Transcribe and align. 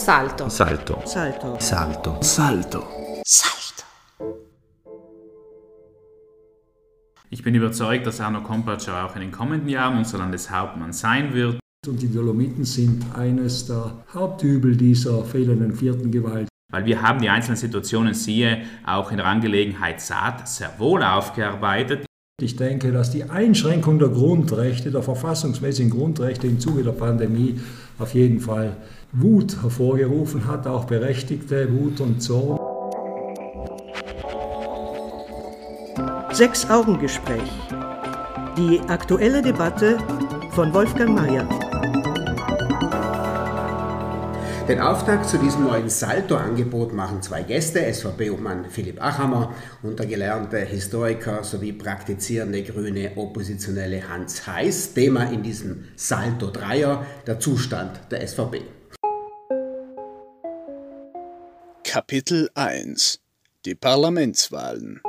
Salto. 0.00 0.48
Salto. 0.48 1.02
Salto. 1.04 1.56
Salto. 1.58 2.16
Salto. 2.22 2.82
Salto. 3.22 3.84
Ich 7.28 7.42
bin 7.42 7.54
überzeugt, 7.54 8.06
dass 8.06 8.18
Arno 8.18 8.40
Kompatscher 8.40 9.04
auch 9.04 9.14
in 9.14 9.20
den 9.20 9.30
kommenden 9.30 9.68
Jahren 9.68 9.98
unser 9.98 10.16
Landeshauptmann 10.16 10.94
sein 10.94 11.34
wird. 11.34 11.60
Und 11.86 12.00
die 12.00 12.10
Dolomiten 12.10 12.64
sind 12.64 13.04
eines 13.14 13.66
der 13.66 13.92
Hauptübel 14.14 14.74
dieser 14.74 15.22
fehlenden 15.22 15.74
vierten 15.74 16.10
Gewalt. 16.10 16.48
Weil 16.72 16.86
wir 16.86 17.02
haben 17.02 17.20
die 17.20 17.28
einzelnen 17.28 17.58
Situationen, 17.58 18.14
siehe, 18.14 18.62
auch 18.86 19.10
in 19.10 19.18
der 19.18 19.26
Angelegenheit 19.26 20.00
Saat, 20.00 20.48
sehr 20.48 20.78
wohl 20.78 21.02
aufgearbeitet. 21.02 22.06
Ich 22.40 22.56
denke, 22.56 22.90
dass 22.90 23.10
die 23.10 23.24
Einschränkung 23.24 23.98
der 23.98 24.08
Grundrechte, 24.08 24.90
der 24.90 25.02
verfassungsmäßigen 25.02 25.90
Grundrechte 25.90 26.46
im 26.46 26.58
Zuge 26.58 26.82
der 26.84 26.92
Pandemie 26.92 27.60
auf 27.98 28.14
jeden 28.14 28.40
Fall 28.40 28.78
Wut 29.12 29.60
hervorgerufen 29.60 30.46
hat, 30.46 30.68
auch 30.68 30.84
berechtigte 30.84 31.68
Wut 31.72 32.00
und 32.00 32.20
Zorn. 32.20 32.60
Sechs-Augen-Gespräch. 36.32 37.50
Die 38.56 38.80
aktuelle 38.86 39.42
Debatte 39.42 39.98
von 40.52 40.72
Wolfgang 40.72 41.16
Mayer. 41.16 41.48
Den 44.68 44.78
Auftakt 44.78 45.28
zu 45.28 45.38
diesem 45.38 45.64
neuen 45.64 45.88
Salto-Angebot 45.88 46.92
machen 46.92 47.20
zwei 47.20 47.42
Gäste, 47.42 47.92
SVP-Obmann 47.92 48.66
Philipp 48.70 49.02
Achammer 49.02 49.52
und 49.82 49.98
der 49.98 50.06
gelernte 50.06 50.58
Historiker 50.58 51.42
sowie 51.42 51.72
praktizierende 51.72 52.62
grüne 52.62 53.10
Oppositionelle 53.16 54.08
Hans 54.08 54.46
Heiß. 54.46 54.94
Thema 54.94 55.24
in 55.24 55.42
diesem 55.42 55.86
Salto-Dreier, 55.96 57.04
der 57.26 57.40
Zustand 57.40 58.00
der 58.12 58.24
SVP. 58.24 58.62
Kapitel 61.92 62.48
1 62.54 63.18
Die 63.64 63.74
Parlamentswahlen 63.74 65.00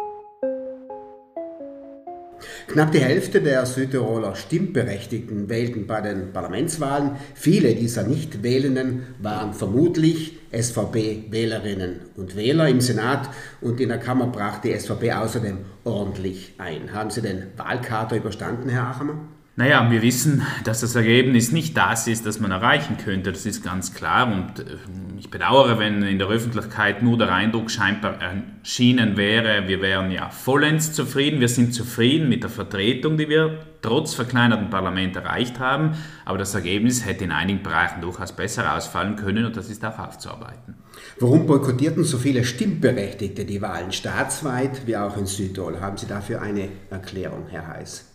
Knapp 2.69 2.91
die 2.91 3.01
Hälfte 3.01 3.39
der 3.39 3.67
Südtiroler 3.67 4.35
Stimmberechtigten 4.35 5.47
wählten 5.47 5.85
bei 5.85 6.01
den 6.01 6.33
Parlamentswahlen. 6.33 7.17
Viele 7.35 7.75
dieser 7.75 8.01
Nichtwählenden 8.01 9.13
waren 9.19 9.53
vermutlich 9.53 10.39
SVP-Wählerinnen 10.51 11.99
und 12.17 12.35
Wähler. 12.35 12.67
Im 12.67 12.81
Senat 12.81 13.29
und 13.61 13.79
in 13.79 13.89
der 13.89 13.99
Kammer 13.99 14.25
brach 14.25 14.57
die 14.57 14.73
SVP 14.73 15.13
außerdem 15.13 15.59
ordentlich 15.83 16.55
ein. 16.57 16.91
Haben 16.93 17.11
Sie 17.11 17.21
den 17.21 17.43
Wahlkater 17.57 18.15
überstanden, 18.15 18.69
Herr 18.69 18.87
Achamer? 18.87 19.19
Naja, 19.57 19.91
wir 19.91 20.01
wissen, 20.01 20.43
dass 20.63 20.79
das 20.79 20.95
Ergebnis 20.95 21.51
nicht 21.51 21.75
das 21.75 22.07
ist, 22.07 22.25
das 22.25 22.39
man 22.39 22.51
erreichen 22.51 22.95
könnte. 22.97 23.33
Das 23.33 23.45
ist 23.45 23.61
ganz 23.61 23.93
klar. 23.93 24.31
Und 24.31 24.59
äh, 24.59 24.77
ich 25.19 25.29
bedauere, 25.29 25.77
wenn 25.77 26.03
in 26.03 26.19
der 26.19 26.29
Öffentlichkeit 26.29 27.03
nur 27.03 27.17
der 27.17 27.33
Eindruck 27.33 27.69
scheinbar 27.69 28.15
erschienen 28.21 29.17
wäre, 29.17 29.67
wir 29.67 29.81
wären 29.81 30.09
ja 30.09 30.29
vollends 30.29 30.93
zufrieden. 30.93 31.41
Wir 31.41 31.49
sind 31.49 31.73
zufrieden 31.73 32.29
mit 32.29 32.43
der 32.43 32.49
Vertretung, 32.49 33.17
die 33.17 33.27
wir 33.27 33.59
trotz 33.81 34.13
verkleinerten 34.13 34.69
Parlament 34.69 35.17
erreicht 35.17 35.59
haben. 35.59 35.97
Aber 36.23 36.37
das 36.37 36.55
Ergebnis 36.55 37.05
hätte 37.05 37.25
in 37.25 37.31
einigen 37.33 37.61
Bereichen 37.61 37.99
durchaus 37.99 38.33
besser 38.33 38.73
ausfallen 38.73 39.17
können 39.17 39.45
und 39.45 39.57
das 39.57 39.69
ist 39.69 39.83
auch 39.83 39.99
aufzuarbeiten. 39.99 40.75
Warum 41.19 41.45
boykottierten 41.45 42.05
so 42.05 42.17
viele 42.17 42.45
Stimmberechtigte 42.45 43.43
die 43.43 43.61
Wahlen 43.61 43.91
staatsweit 43.91 44.87
wie 44.87 44.95
auch 44.95 45.17
in 45.17 45.25
Südtirol? 45.25 45.81
Haben 45.81 45.97
Sie 45.97 46.07
dafür 46.07 46.41
eine 46.41 46.69
Erklärung, 46.89 47.47
Herr 47.49 47.67
Heiß? 47.67 48.10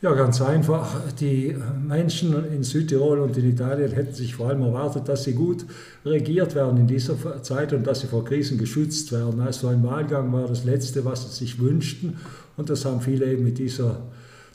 Ja, 0.00 0.12
ganz 0.14 0.40
einfach. 0.40 0.94
Die 1.18 1.56
Menschen 1.84 2.32
in 2.54 2.62
Südtirol 2.62 3.18
und 3.18 3.36
in 3.36 3.50
Italien 3.50 3.90
hätten 3.90 4.14
sich 4.14 4.36
vor 4.36 4.48
allem 4.48 4.62
erwartet, 4.62 5.08
dass 5.08 5.24
sie 5.24 5.32
gut 5.32 5.66
regiert 6.04 6.54
werden 6.54 6.78
in 6.78 6.86
dieser 6.86 7.42
Zeit 7.42 7.72
und 7.72 7.84
dass 7.84 8.02
sie 8.02 8.06
vor 8.06 8.24
Krisen 8.24 8.58
geschützt 8.58 9.10
werden. 9.10 9.40
Also 9.40 9.66
ein 9.66 9.82
Wahlgang 9.82 10.32
war 10.32 10.46
das 10.46 10.62
Letzte, 10.62 11.04
was 11.04 11.24
sie 11.24 11.44
sich 11.44 11.58
wünschten. 11.58 12.16
Und 12.56 12.70
das 12.70 12.84
haben 12.84 13.00
viele 13.00 13.26
eben 13.26 13.42
mit 13.42 13.58
dieser 13.58 14.02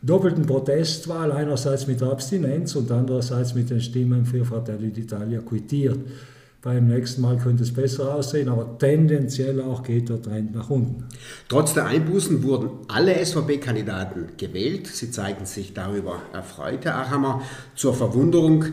doppelten 0.02 0.46
Protestwahl, 0.46 1.34
einerseits 1.34 1.88
mit 1.88 2.00
der 2.00 2.08
Abstinenz 2.08 2.78
und 2.78 2.90
andererseits 2.90 3.54
mit 3.54 3.70
den 3.70 3.82
Stimmen 3.82 4.26
für 4.26 4.46
Fratelli 4.46 4.92
d'Italia 4.92 5.42
quittiert. 5.42 6.00
Beim 6.64 6.88
nächsten 6.88 7.22
Mal 7.22 7.36
könnte 7.36 7.64
es 7.64 7.74
besser 7.74 8.16
aussehen, 8.16 8.48
aber 8.48 8.78
tendenziell 8.78 9.60
auch 9.62 9.84
geht 9.84 10.08
der 10.08 10.22
Trend 10.22 10.56
nach 10.56 10.70
unten. 10.70 11.04
Trotz 11.50 11.74
der 11.74 11.88
Einbußen 11.88 12.42
wurden 12.42 12.70
alle 12.88 13.14
SVP-Kandidaten 13.24 14.38
gewählt. 14.38 14.88
Sie 14.88 15.12
zeigen 15.12 15.46
sich 15.46 15.74
darüber 15.74 16.22
erfreut, 16.32 16.86
Herr 16.86 17.00
Achammer. 17.00 17.42
Zur 17.76 17.94
Verwunderung 17.94 18.64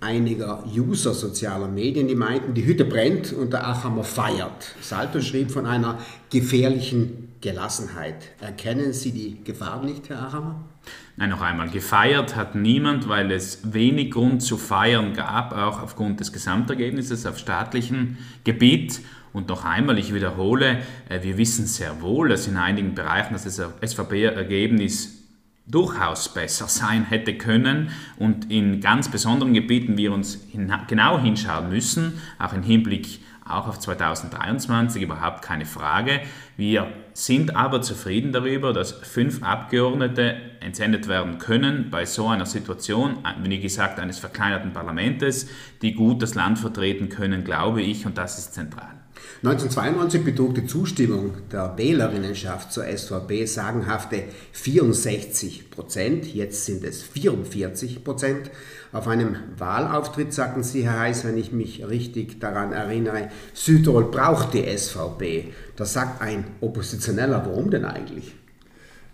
einiger 0.00 0.62
User 0.76 1.12
sozialer 1.12 1.66
Medien, 1.66 2.06
die 2.06 2.14
meinten, 2.14 2.54
die 2.54 2.66
Hütte 2.66 2.84
brennt 2.84 3.32
und 3.32 3.52
der 3.52 3.66
Achammer 3.66 4.04
feiert. 4.04 4.72
Salto 4.80 5.20
schrieb 5.20 5.50
von 5.50 5.66
einer 5.66 5.98
gefährlichen 6.30 7.32
Gelassenheit. 7.40 8.28
Erkennen 8.40 8.92
Sie 8.92 9.10
die 9.10 9.42
Gefahr 9.42 9.84
nicht, 9.84 10.08
Herr 10.08 10.22
Achammer? 10.28 10.73
Nein, 11.16 11.30
noch 11.30 11.42
einmal, 11.42 11.70
gefeiert 11.70 12.34
hat 12.34 12.56
niemand, 12.56 13.08
weil 13.08 13.30
es 13.30 13.72
wenig 13.72 14.10
Grund 14.10 14.42
zu 14.42 14.56
feiern 14.56 15.14
gab, 15.14 15.52
auch 15.52 15.80
aufgrund 15.80 16.18
des 16.18 16.32
Gesamtergebnisses 16.32 17.24
auf 17.24 17.38
staatlichem 17.38 18.18
Gebiet. 18.42 19.00
Und 19.32 19.48
noch 19.48 19.64
einmal, 19.64 19.98
ich 19.98 20.12
wiederhole, 20.12 20.82
äh, 21.08 21.22
wir 21.22 21.38
wissen 21.38 21.66
sehr 21.66 22.00
wohl, 22.00 22.28
dass 22.28 22.48
in 22.48 22.56
einigen 22.56 22.94
Bereichen 22.94 23.34
das 23.34 23.44
SVP-Ergebnis 23.44 25.24
durchaus 25.66 26.32
besser 26.32 26.68
sein 26.68 27.04
hätte 27.04 27.38
können 27.38 27.90
und 28.18 28.50
in 28.50 28.80
ganz 28.80 29.08
besonderen 29.08 29.54
Gebieten 29.54 29.96
wir 29.96 30.12
uns 30.12 30.46
genau 30.88 31.18
hinschauen 31.18 31.68
müssen, 31.68 32.20
auch 32.38 32.52
im 32.52 32.62
Hinblick 32.62 33.20
auch 33.46 33.68
auf 33.68 33.78
2023, 33.78 35.02
überhaupt 35.02 35.42
keine 35.42 35.66
Frage. 35.66 36.20
Wir 36.56 36.86
sind 37.12 37.54
aber 37.54 37.82
zufrieden 37.82 38.32
darüber, 38.32 38.72
dass 38.72 38.92
fünf 38.92 39.42
Abgeordnete 39.42 40.36
entsendet 40.60 41.08
werden 41.08 41.38
können 41.38 41.90
bei 41.90 42.06
so 42.06 42.28
einer 42.28 42.46
Situation, 42.46 43.18
wie 43.42 43.60
gesagt, 43.60 44.00
eines 44.00 44.18
verkleinerten 44.18 44.72
Parlamentes, 44.72 45.48
die 45.82 45.94
gut 45.94 46.22
das 46.22 46.34
Land 46.34 46.58
vertreten 46.58 47.08
können, 47.08 47.44
glaube 47.44 47.82
ich, 47.82 48.06
und 48.06 48.18
das 48.18 48.38
ist 48.38 48.54
zentral. 48.54 49.03
1992 49.42 50.24
betrug 50.24 50.54
die 50.54 50.66
Zustimmung 50.66 51.32
der 51.52 51.74
Wählerinnenschaft 51.76 52.72
zur 52.72 52.84
SVP 52.84 53.44
sagenhafte 53.46 54.24
64 54.52 55.70
Prozent. 55.70 56.34
Jetzt 56.34 56.64
sind 56.64 56.82
es 56.84 57.02
44 57.02 58.04
Prozent. 58.04 58.50
Auf 58.92 59.06
einem 59.06 59.36
Wahlauftritt 59.58 60.32
sagten 60.32 60.62
Sie, 60.62 60.84
Herr 60.84 61.00
Heiß, 61.00 61.24
wenn 61.24 61.36
ich 61.36 61.52
mich 61.52 61.86
richtig 61.86 62.40
daran 62.40 62.72
erinnere, 62.72 63.28
Südtirol 63.52 64.04
braucht 64.04 64.54
die 64.54 64.64
SVP. 64.64 65.52
Da 65.76 65.84
sagt 65.84 66.22
ein 66.22 66.44
Oppositioneller, 66.60 67.44
warum 67.44 67.70
denn 67.70 67.84
eigentlich? 67.84 68.34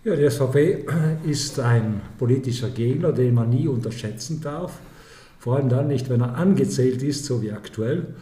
Ja, 0.03 0.15
die 0.15 0.29
SVP 0.29 0.85
ist 1.29 1.59
ein 1.59 2.01
politischer 2.17 2.69
Gegner, 2.69 3.11
den 3.11 3.33
man 3.33 3.49
nie 3.49 3.67
unterschätzen 3.67 4.41
darf. 4.41 4.79
Vor 5.39 5.57
allem 5.57 5.69
dann 5.69 5.87
nicht, 5.87 6.09
wenn 6.09 6.21
er 6.21 6.35
angezählt 6.35 7.03
ist, 7.03 7.25
so 7.25 7.41
wie 7.41 7.51
aktuell. 7.51 8.15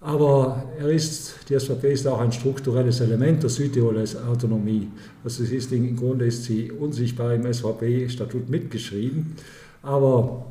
Aber 0.00 0.64
er 0.78 0.90
ist, 0.90 1.34
die 1.48 1.58
SVP 1.58 1.92
ist 1.92 2.06
auch 2.06 2.20
ein 2.20 2.30
strukturelles 2.30 3.00
Element 3.00 3.42
der 3.42 3.50
Südtiroler 3.50 4.04
Autonomie. 4.28 4.88
Also 5.24 5.42
es 5.42 5.50
ist, 5.50 5.72
im 5.72 5.96
Grunde 5.96 6.26
ist 6.26 6.44
sie 6.44 6.70
unsichtbar 6.70 7.34
im 7.34 7.52
SVP-Statut 7.52 8.48
mitgeschrieben. 8.48 9.34
Aber 9.82 10.46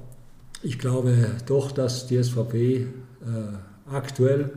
ich 0.63 0.77
glaube 0.77 1.15
doch, 1.45 1.71
dass 1.71 2.07
die 2.07 2.21
SVP 2.21 2.75
äh, 2.75 2.85
aktuell 3.89 4.49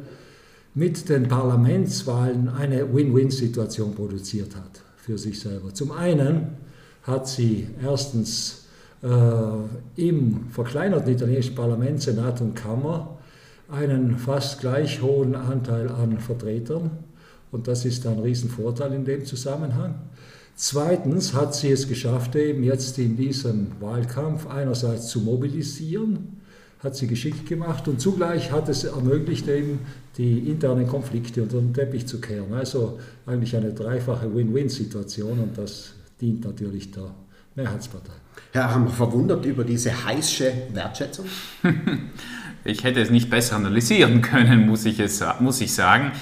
mit 0.74 1.08
den 1.08 1.28
Parlamentswahlen 1.28 2.48
eine 2.48 2.92
Win-Win-Situation 2.92 3.94
produziert 3.94 4.56
hat 4.56 4.82
für 4.96 5.18
sich 5.18 5.38
selber. 5.38 5.72
Zum 5.72 5.92
einen 5.92 6.56
hat 7.04 7.28
sie 7.28 7.68
erstens 7.82 8.66
äh, 9.02 9.08
im 9.96 10.48
verkleinerten 10.50 11.12
italienischen 11.12 11.54
Parlament, 11.54 12.02
Senat 12.02 12.40
und 12.40 12.54
Kammer 12.54 13.19
einen 13.70 14.16
fast 14.16 14.60
gleich 14.60 15.02
hohen 15.02 15.34
Anteil 15.34 15.88
an 15.88 16.18
Vertretern 16.18 16.90
und 17.52 17.68
das 17.68 17.84
ist 17.84 18.06
ein 18.06 18.18
Riesenvorteil 18.18 18.92
in 18.92 19.04
dem 19.04 19.24
Zusammenhang. 19.24 19.94
Zweitens 20.54 21.32
hat 21.32 21.54
sie 21.54 21.70
es 21.70 21.88
geschafft, 21.88 22.36
eben 22.36 22.62
jetzt 22.64 22.98
in 22.98 23.16
diesem 23.16 23.68
Wahlkampf 23.80 24.46
einerseits 24.46 25.08
zu 25.08 25.20
mobilisieren, 25.20 26.40
hat 26.80 26.96
sie 26.96 27.06
geschickt 27.06 27.46
gemacht 27.46 27.88
und 27.88 28.00
zugleich 28.00 28.52
hat 28.52 28.68
es 28.68 28.84
ermöglicht, 28.84 29.48
eben 29.48 29.80
die 30.16 30.50
internen 30.50 30.86
Konflikte 30.86 31.42
unter 31.42 31.58
den 31.58 31.72
Teppich 31.72 32.06
zu 32.06 32.20
kehren. 32.20 32.52
Also 32.52 32.98
eigentlich 33.26 33.56
eine 33.56 33.72
dreifache 33.72 34.34
Win-Win-Situation 34.34 35.38
und 35.38 35.56
das 35.56 35.92
dient 36.20 36.44
natürlich 36.44 36.90
der 36.90 37.10
Mehrheitspartei. 37.54 38.12
Herr 38.52 38.74
Hammer, 38.74 38.90
verwundert 38.90 39.44
über 39.44 39.64
diese 39.64 40.04
heiße 40.04 40.52
Wertschätzung? 40.72 41.26
Ich 42.64 42.84
hätte 42.84 43.00
es 43.00 43.10
nicht 43.10 43.30
besser 43.30 43.56
analysieren 43.56 44.22
können, 44.22 44.66
muss 44.66 44.84
ich, 44.84 45.00
es, 45.00 45.24
muss 45.40 45.60
ich 45.60 45.74
sagen. 45.74 46.12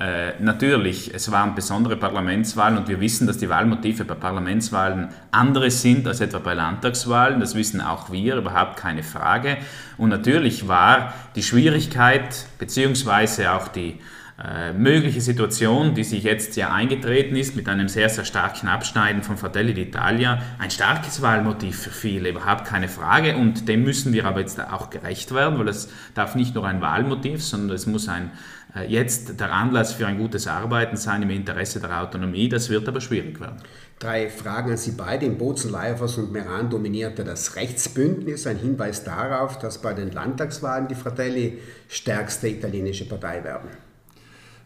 Äh, 0.00 0.40
natürlich, 0.40 1.12
es 1.12 1.32
waren 1.32 1.56
besondere 1.56 1.96
Parlamentswahlen 1.96 2.78
und 2.78 2.86
wir 2.86 3.00
wissen, 3.00 3.26
dass 3.26 3.38
die 3.38 3.48
Wahlmotive 3.48 4.04
bei 4.04 4.14
Parlamentswahlen 4.14 5.08
andere 5.32 5.72
sind 5.72 6.06
als 6.06 6.20
etwa 6.20 6.38
bei 6.38 6.54
Landtagswahlen. 6.54 7.40
Das 7.40 7.56
wissen 7.56 7.80
auch 7.80 8.12
wir, 8.12 8.36
überhaupt 8.36 8.76
keine 8.76 9.02
Frage. 9.02 9.56
Und 9.96 10.10
natürlich 10.10 10.68
war 10.68 11.14
die 11.34 11.42
Schwierigkeit 11.42 12.46
beziehungsweise 12.60 13.52
auch 13.52 13.66
die 13.66 13.98
äh, 14.42 14.72
mögliche 14.72 15.20
Situation, 15.20 15.94
die 15.94 16.04
sich 16.04 16.22
jetzt 16.22 16.54
ja 16.56 16.72
eingetreten 16.72 17.34
ist, 17.34 17.56
mit 17.56 17.68
einem 17.68 17.88
sehr, 17.88 18.08
sehr 18.08 18.24
starken 18.24 18.68
Abschneiden 18.68 19.22
von 19.22 19.36
Fratelli 19.36 19.72
d'Italia, 19.72 20.38
ein 20.60 20.70
starkes 20.70 21.20
Wahlmotiv 21.22 21.76
für 21.76 21.90
viele, 21.90 22.28
überhaupt 22.28 22.64
keine 22.64 22.88
Frage. 22.88 23.36
Und 23.36 23.68
dem 23.68 23.82
müssen 23.82 24.12
wir 24.12 24.26
aber 24.26 24.40
jetzt 24.40 24.60
auch 24.60 24.90
gerecht 24.90 25.34
werden, 25.34 25.58
weil 25.58 25.66
es 25.66 25.88
darf 26.14 26.36
nicht 26.36 26.54
nur 26.54 26.64
ein 26.66 26.80
Wahlmotiv, 26.80 27.42
sondern 27.42 27.74
es 27.74 27.86
muss 27.86 28.08
ein 28.08 28.30
äh, 28.76 28.86
jetzt 28.86 29.40
der 29.40 29.52
Anlass 29.52 29.94
für 29.94 30.06
ein 30.06 30.18
gutes 30.18 30.46
Arbeiten 30.46 30.96
sein 30.96 31.22
im 31.22 31.30
Interesse 31.30 31.80
der 31.80 32.00
Autonomie. 32.00 32.48
Das 32.48 32.68
wird 32.68 32.86
aber 32.86 33.00
schwierig 33.00 33.40
werden. 33.40 33.56
Drei 33.98 34.30
Fragen 34.30 34.70
an 34.70 34.76
Sie 34.76 34.92
beide. 34.92 35.26
In 35.26 35.36
Bozen, 35.36 35.72
Leifers 35.72 36.16
und 36.18 36.30
Meran 36.30 36.70
dominierte 36.70 37.24
das 37.24 37.56
Rechtsbündnis. 37.56 38.46
Ein 38.46 38.58
Hinweis 38.58 39.02
darauf, 39.02 39.58
dass 39.58 39.82
bei 39.82 39.94
den 39.94 40.12
Landtagswahlen 40.12 40.86
die 40.86 40.94
Fratelli 40.94 41.58
stärkste 41.88 42.48
italienische 42.48 43.08
Partei 43.08 43.42
werden. 43.42 43.87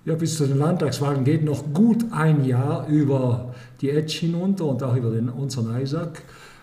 Ja, 0.05 0.17
bis 0.17 0.37
zu 0.37 0.47
den 0.47 0.59
Landtagswahlen 0.59 1.23
geht 1.23 1.45
noch 1.45 1.73
gut 1.73 2.07
ein 2.11 2.45
Jahr 2.45 2.89
über 2.89 3.55
die 3.81 3.91
Etsch 3.91 4.19
hinunter 4.19 4.65
und 4.65 4.83
auch 4.83 4.97
über 4.97 5.11
den, 5.11 5.29
unseren 5.29 5.81
Isaac. 5.81 6.23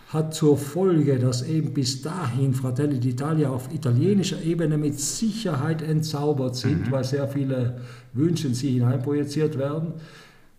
Hat 0.09 0.33
zur 0.33 0.57
Folge, 0.57 1.19
dass 1.19 1.47
eben 1.47 1.73
bis 1.73 2.01
dahin 2.01 2.53
Fratelli 2.53 2.97
d'Italia 2.97 3.47
auf 3.47 3.71
italienischer 3.73 4.41
Ebene 4.41 4.77
mit 4.77 4.99
Sicherheit 4.99 5.81
entzaubert 5.81 6.55
sind, 6.55 6.87
mhm. 6.87 6.91
weil 6.91 7.03
sehr 7.03 7.27
viele 7.27 7.79
Wünsche 8.13 8.47
in 8.47 8.55
sie 8.55 8.71
hineinprojiziert 8.71 9.57
werden. 9.57 9.93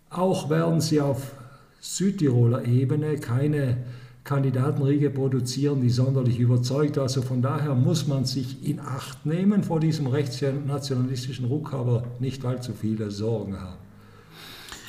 Auch 0.09 0.49
werden 0.49 0.79
sie 0.79 1.01
auf 1.01 1.33
Südtiroler 1.81 2.65
Ebene 2.65 3.17
keine 3.17 3.77
Kandidatenriege 4.23 5.09
produzieren, 5.09 5.81
die 5.81 5.89
sonderlich 5.89 6.39
überzeugt. 6.39 6.97
Also 6.97 7.21
von 7.21 7.41
daher 7.41 7.73
muss 7.73 8.07
man 8.07 8.25
sich 8.25 8.67
in 8.67 8.79
Acht 8.79 9.25
nehmen 9.25 9.63
vor 9.63 9.79
diesem 9.79 10.07
rechtsnationalistischen 10.07 11.45
Ruck, 11.45 11.73
aber 11.73 12.03
nicht 12.19 12.45
allzu 12.45 12.73
viele 12.73 13.09
Sorgen 13.09 13.59
haben. 13.59 13.90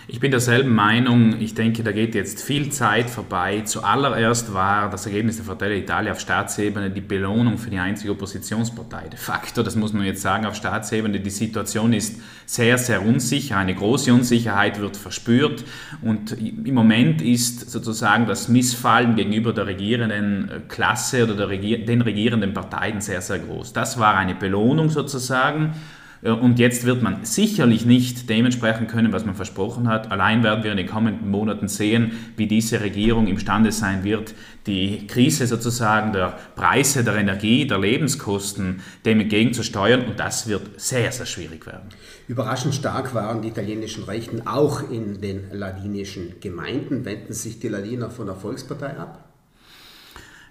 Ich 0.08 0.18
bin 0.18 0.32
derselben 0.32 0.74
Meinung. 0.74 1.40
Ich 1.40 1.54
denke, 1.54 1.84
da 1.84 1.92
geht 1.92 2.16
jetzt 2.16 2.42
viel 2.42 2.70
Zeit 2.70 3.08
vorbei. 3.08 3.62
Zuallererst 3.64 4.52
war 4.52 4.90
das 4.90 5.06
Ergebnis 5.06 5.36
der 5.36 5.44
Fratelli 5.44 5.78
Italia 5.78 6.10
auf 6.10 6.18
Staatsebene 6.18 6.90
die 6.90 7.00
Belohnung 7.00 7.56
für 7.56 7.70
die 7.70 7.78
einzige 7.78 8.10
Oppositionspartei. 8.10 9.08
De 9.10 9.16
facto, 9.16 9.62
das 9.62 9.76
muss 9.76 9.92
man 9.92 10.04
jetzt 10.04 10.20
sagen, 10.20 10.44
auf 10.44 10.56
Staatsebene, 10.56 11.20
die 11.20 11.30
Situation 11.30 11.92
ist 11.92 12.20
sehr, 12.46 12.78
sehr 12.78 13.06
unsicher. 13.06 13.58
Eine 13.58 13.76
große 13.76 14.12
Unsicherheit 14.12 14.80
wird 14.80 14.96
verspürt. 14.96 15.64
Und 16.02 16.32
im 16.32 16.74
Moment 16.74 17.22
ist 17.22 17.70
sozusagen 17.70 18.26
das 18.26 18.48
Missfallen 18.48 19.14
gegenüber 19.14 19.52
der 19.52 19.68
regierenden 19.68 20.64
Klasse 20.66 21.32
oder 21.32 21.48
Regier 21.48 21.84
den 21.84 22.00
regierenden 22.00 22.54
Parteien 22.54 23.00
sehr, 23.00 23.20
sehr 23.20 23.38
groß. 23.38 23.72
Das 23.72 24.00
war 24.00 24.16
eine 24.16 24.34
Belohnung 24.34 24.90
sozusagen 24.90 25.74
und 26.22 26.60
jetzt 26.60 26.84
wird 26.84 27.02
man 27.02 27.24
sicherlich 27.24 27.84
nicht 27.84 28.30
dementsprechend 28.30 28.88
können, 28.88 29.12
was 29.12 29.26
man 29.26 29.34
versprochen 29.34 29.88
hat. 29.88 30.12
Allein 30.12 30.44
werden 30.44 30.62
wir 30.62 30.70
in 30.70 30.76
den 30.76 30.86
kommenden 30.86 31.28
Monaten 31.28 31.66
sehen, 31.66 32.12
wie 32.36 32.46
diese 32.46 32.80
Regierung 32.80 33.26
imstande 33.26 33.72
sein 33.72 34.04
wird, 34.04 34.32
die 34.68 35.08
Krise 35.08 35.48
sozusagen 35.48 36.12
der 36.12 36.38
Preise 36.54 37.02
der 37.02 37.16
Energie, 37.16 37.66
der 37.66 37.80
Lebenskosten 37.80 38.82
dem 39.04 39.18
entgegenzusteuern. 39.18 40.04
Und 40.04 40.20
das 40.20 40.46
wird 40.46 40.80
sehr, 40.80 41.10
sehr 41.10 41.26
schwierig 41.26 41.66
werden. 41.66 41.88
Überraschend 42.28 42.76
stark 42.76 43.14
waren 43.14 43.42
die 43.42 43.48
italienischen 43.48 44.04
Rechten 44.04 44.46
auch 44.46 44.88
in 44.90 45.20
den 45.20 45.50
ladinischen 45.50 46.34
Gemeinden. 46.40 47.04
Wenden 47.04 47.32
sich 47.32 47.58
die 47.58 47.68
Ladiner 47.68 48.10
von 48.10 48.26
der 48.26 48.36
Volkspartei 48.36 48.96
ab? 48.96 49.21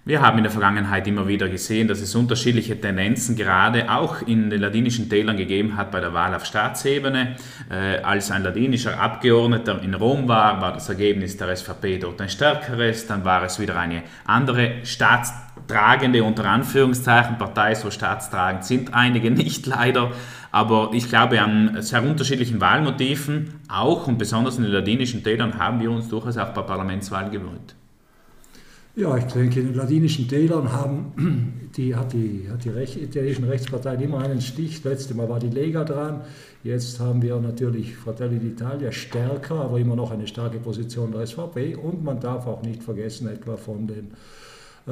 Wir 0.04 0.20
haben 0.20 0.40
in 0.40 0.44
der 0.44 0.52
Vergangenheit 0.52 1.06
immer 1.06 1.28
wieder 1.28 1.48
gesehen, 1.48 1.88
dass 1.88 2.02
es 2.02 2.16
unterschiedliche 2.16 2.80
Tendenzen 2.82 3.36
gerade 3.36 3.92
auch 3.92 4.24
in 4.24 4.50
den 4.50 4.60
ladinischen 4.60 5.10
Tälern 5.10 5.38
gegeben 5.38 5.78
hat 5.78 5.92
bei 5.92 6.00
der 6.00 6.12
Wahl 6.12 6.34
auf 6.34 6.44
Staatsebene. 6.44 7.36
Äh, 7.70 8.00
als 8.02 8.32
ein 8.32 8.42
ladinischer 8.42 9.00
Abgeordneter 9.00 9.80
in 9.84 9.94
Rom 9.94 10.28
war, 10.28 10.60
war 10.60 10.74
das 10.74 10.90
Ergebnis 10.90 11.38
der 11.38 11.56
SVP 11.56 12.00
dort 12.00 12.20
ein 12.20 12.30
stärkeres. 12.30 13.06
Dann 13.06 13.24
war 13.26 13.44
es 13.44 13.60
wieder 13.60 13.78
eine 13.78 14.02
andere 14.26 14.84
staatstragende, 14.86 16.24
unter 16.24 16.46
Anführungszeichen, 16.46 17.38
Partei, 17.38 17.76
so 17.76 17.92
staatstragend 17.92 18.66
sind 18.66 18.96
einige 18.96 19.30
nicht 19.30 19.68
leider. 19.68 20.14
Aber 20.52 20.90
ich 20.94 21.10
glaube, 21.10 21.40
an 21.40 21.80
sehr 21.84 22.02
unterschiedlichen 22.02 22.60
Wahlmotiven, 22.60 23.54
auch 23.70 24.08
und 24.08 24.18
besonders 24.18 24.58
in 24.58 24.64
den 24.64 24.72
ladinischen 24.72 25.24
Tälern, 25.24 25.60
haben 25.60 25.80
wir 25.80 25.92
uns 25.92 26.10
durchaus 26.10 26.40
auch 26.40 26.54
bei 26.54 26.64
Parlamentswahlen 26.64 27.30
gewöhnt. 27.30 27.76
Ja, 28.94 29.16
ich 29.16 29.24
denke, 29.24 29.62
in 29.62 29.68
den 29.68 29.76
ladinischen 29.76 30.28
Tälern 30.28 30.70
haben 30.70 31.14
die, 31.78 31.96
hat 31.96 32.12
die, 32.12 32.46
hat 32.52 32.66
die 32.66 32.70
Rech, 32.70 33.02
italienischen 33.02 33.46
Rechtsparteien 33.46 34.02
immer 34.02 34.20
einen 34.20 34.42
Stich. 34.42 34.84
Letztes 34.84 35.16
Mal 35.16 35.30
war 35.30 35.40
die 35.40 35.50
Lega 35.50 35.86
dran. 35.86 36.22
Jetzt 36.64 37.00
haben 37.00 37.22
wir 37.22 37.38
natürlich 37.38 37.96
Fratelli 37.96 38.38
d'Italia 38.38 38.92
stärker, 38.92 39.56
aber 39.56 39.80
immer 39.80 39.96
noch 39.96 40.12
eine 40.12 40.28
starke 40.28 40.60
Position 40.60 41.14
der 41.14 41.26
SVP. 41.26 41.76
Und 41.76 42.04
man 42.04 42.20
darf 42.20 42.46
auch 42.48 42.64
nicht 42.64 42.84
vergessen, 42.84 43.30
etwa 43.30 43.56
von, 43.56 43.88
den, 43.88 44.12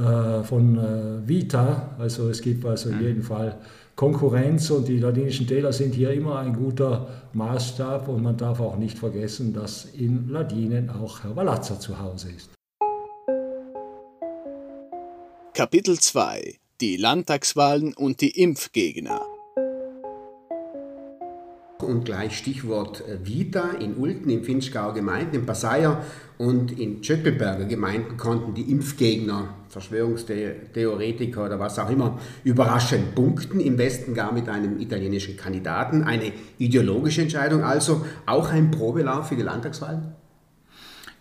äh, 0.01 0.43
von 0.43 0.77
äh, 0.77 1.27
Vita. 1.27 1.89
Also 1.99 2.29
es 2.29 2.41
gibt 2.41 2.65
also 2.65 2.89
in 2.91 2.99
mhm. 2.99 3.03
jedem 3.03 3.23
Fall 3.23 3.57
Konkurrenz 3.97 4.71
und 4.71 4.87
die 4.87 4.99
ladinischen 4.99 5.45
Täler 5.45 5.73
sind 5.73 5.93
hier 5.93 6.11
immer 6.11 6.39
ein 6.39 6.53
guter 6.53 7.05
Maßstab. 7.33 8.07
Und 8.07 8.23
man 8.23 8.37
darf 8.37 8.61
auch 8.61 8.77
nicht 8.77 8.97
vergessen, 8.97 9.51
dass 9.51 9.83
in 9.83 10.29
Ladinen 10.29 10.89
auch 10.89 11.21
Herr 11.25 11.35
Valazza 11.35 11.77
zu 11.81 11.99
Hause 11.99 12.29
ist. 12.29 12.58
Kapitel 15.59 15.99
2 15.99 16.55
Die 16.79 16.95
Landtagswahlen 16.95 17.93
und 17.93 18.21
die 18.21 18.29
Impfgegner 18.41 19.25
und 21.79 22.05
gleich 22.05 22.37
Stichwort 22.37 23.03
äh, 23.05 23.27
Vita 23.27 23.71
in 23.71 23.97
Ulten, 23.97 24.29
im 24.29 24.45
Finchgauer 24.45 24.93
Gemeinden, 24.93 25.35
in 25.35 25.45
Passaier 25.45 26.01
und 26.37 26.79
in 26.79 27.01
Tschöckelberger 27.01 27.65
Gemeinden 27.65 28.15
konnten 28.15 28.53
die 28.53 28.71
Impfgegner, 28.71 29.55
Verschwörungstheoretiker 29.67 31.45
oder 31.45 31.59
was 31.59 31.77
auch 31.77 31.89
immer, 31.89 32.17
überraschend 32.45 33.13
punkten. 33.13 33.59
Im 33.59 33.77
Westen 33.77 34.13
gar 34.13 34.31
mit 34.31 34.47
einem 34.47 34.79
italienischen 34.79 35.35
Kandidaten. 35.35 36.03
Eine 36.05 36.31
ideologische 36.57 37.23
Entscheidung 37.23 37.65
also, 37.65 38.05
auch 38.25 38.49
ein 38.49 38.71
Probelauf 38.71 39.27
für 39.27 39.35
die 39.35 39.41
Landtagswahlen? 39.41 40.18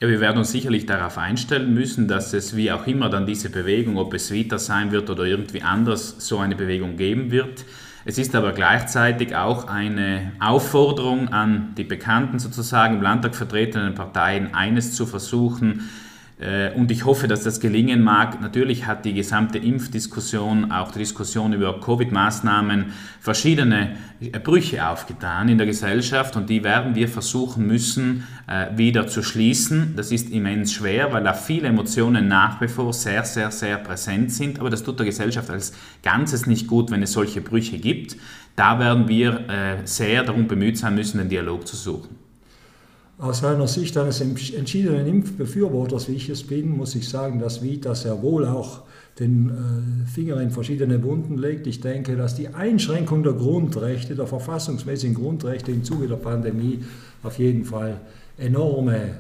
Ja, 0.01 0.07
wir 0.07 0.21
werden 0.21 0.39
uns 0.39 0.53
sicherlich 0.53 0.87
darauf 0.87 1.19
einstellen 1.19 1.75
müssen, 1.75 2.07
dass 2.07 2.33
es 2.33 2.55
wie 2.55 2.71
auch 2.71 2.87
immer 2.87 3.11
dann 3.11 3.27
diese 3.27 3.51
Bewegung, 3.51 3.97
ob 3.97 4.15
es 4.15 4.31
Vita 4.31 4.57
sein 4.57 4.93
wird 4.93 5.11
oder 5.11 5.25
irgendwie 5.25 5.63
anders, 5.63 6.15
so 6.19 6.39
eine 6.39 6.55
Bewegung 6.55 6.97
geben 6.97 7.33
wird. 7.33 7.65
Es 8.05 8.17
ist 8.17 8.37
aber 8.37 8.53
gleichzeitig 8.53 9.35
auch 9.35 9.67
eine 9.67 10.31
Aufforderung 10.39 11.31
an 11.31 11.75
die 11.77 11.83
bekannten 11.83 12.39
sozusagen 12.39 12.99
im 12.99 13.03
Landtag 13.03 13.35
vertretenen 13.35 13.97
Parteien, 13.97 14.55
eines 14.55 14.93
zu 14.93 15.05
versuchen, 15.05 15.91
und 16.77 16.93
ich 16.93 17.05
hoffe, 17.05 17.27
dass 17.27 17.43
das 17.43 17.59
gelingen 17.59 18.03
mag. 18.05 18.41
Natürlich 18.41 18.87
hat 18.87 19.05
die 19.05 19.13
gesamte 19.13 19.59
Impfdiskussion, 19.59 20.71
auch 20.71 20.93
die 20.93 21.01
Diskussion 21.01 21.53
über 21.53 21.81
Covid-Maßnahmen, 21.81 22.93
verschiedene 23.21 23.97
äh, 24.21 24.39
Brüche 24.39 24.87
aufgetan 24.87 25.49
in 25.49 25.59
der 25.59 25.67
Gesellschaft 25.67 26.37
und 26.37 26.49
die 26.49 26.63
werden 26.63 26.95
wir 26.95 27.09
versuchen 27.09 27.67
müssen 27.67 28.25
äh, 28.47 28.67
wieder 28.77 29.09
zu 29.09 29.23
schließen. 29.23 29.95
Das 29.97 30.13
ist 30.13 30.31
immens 30.31 30.73
schwer, 30.73 31.13
weil 31.13 31.25
da 31.25 31.35
viele 31.35 31.69
Emotionen 31.69 32.29
nach 32.29 32.61
wie 32.61 32.69
vor 32.69 32.93
sehr, 32.93 33.25
sehr, 33.25 33.51
sehr 33.51 33.79
präsent 33.79 34.33
sind. 34.33 34.61
Aber 34.61 34.71
das 34.71 34.85
tut 34.85 34.99
der 35.01 35.07
Gesellschaft 35.07 35.51
als 35.51 35.73
Ganzes 36.05 36.47
nicht 36.47 36.69
gut, 36.69 36.93
wenn 36.93 37.03
es 37.03 37.13
solche 37.13 37.41
Brüche 37.41 37.79
gibt. 37.79 38.17
Da 38.55 38.79
werden 38.79 39.07
wir 39.07 39.81
sehr 39.85 40.25
darum 40.25 40.49
bemüht 40.49 40.79
sein 40.79 40.97
müssen, 40.97 41.19
den 41.19 41.29
Dialog 41.29 41.65
zu 41.65 41.77
suchen. 41.77 42.28
Aus 43.19 43.43
meiner 43.43 43.67
Sicht 43.67 43.97
eines 43.97 44.21
entschiedenen 44.21 45.09
Impfbefürworters, 45.09 46.09
wie 46.09 46.15
ich 46.15 46.29
es 46.29 46.45
bin, 46.45 46.77
muss 46.77 46.95
ich 46.95 47.09
sagen, 47.09 47.41
dass 47.41 47.63
Vita 47.63 47.97
sehr 47.97 48.23
wohl 48.23 48.47
auch 48.47 48.83
den 49.19 49.51
äh, 49.51 50.07
Finger 50.09 50.41
in 50.41 50.53
verschiedene 50.53 51.03
Wunden 51.03 51.37
legt. 51.37 51.67
Ich 51.67 51.81
denke, 51.81 52.17
dass 52.17 52.37
die 52.37 52.49
Einschränkung 52.49 53.25
der 53.25 53.33
Grundrechte, 53.33 54.15
der 54.15 54.29
verfassungsmäßigen 54.29 55.17
Grundrechte 55.17 55.73
im 55.73 55.83
Zuge 55.83 56.07
der 56.07 56.15
Pandemie 56.15 56.85
auf 57.25 57.41
jeden 57.41 57.65
Fall 57.65 58.01
enorme 58.37 59.17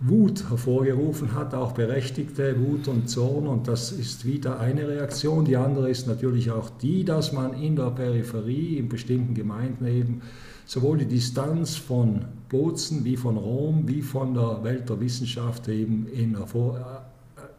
Wut 0.00 0.50
hervorgerufen 0.50 1.34
hat, 1.34 1.54
auch 1.54 1.70
berechtigte 1.70 2.56
Wut 2.60 2.88
und 2.88 3.08
Zorn. 3.08 3.46
Und 3.46 3.68
das 3.68 3.92
ist 3.92 4.24
wieder 4.24 4.58
eine 4.58 4.88
Reaktion. 4.88 5.44
Die 5.44 5.56
andere 5.56 5.88
ist 5.88 6.08
natürlich 6.08 6.50
auch 6.50 6.68
die, 6.68 7.04
dass 7.04 7.32
man 7.32 7.54
in 7.54 7.76
der 7.76 7.90
Peripherie, 7.90 8.76
in 8.76 8.88
bestimmten 8.88 9.34
Gemeinden 9.34 9.86
eben, 9.86 10.22
sowohl 10.66 10.98
die 10.98 11.06
Distanz 11.06 11.76
von 11.76 12.24
Bozen 12.48 13.04
wie 13.04 13.16
von 13.16 13.36
Rom 13.36 13.86
wie 13.86 14.02
von 14.02 14.34
der 14.34 14.62
Welt 14.64 14.88
der 14.88 15.00
Wissenschaft 15.00 15.68
eben 15.68 16.06
in 16.06 16.36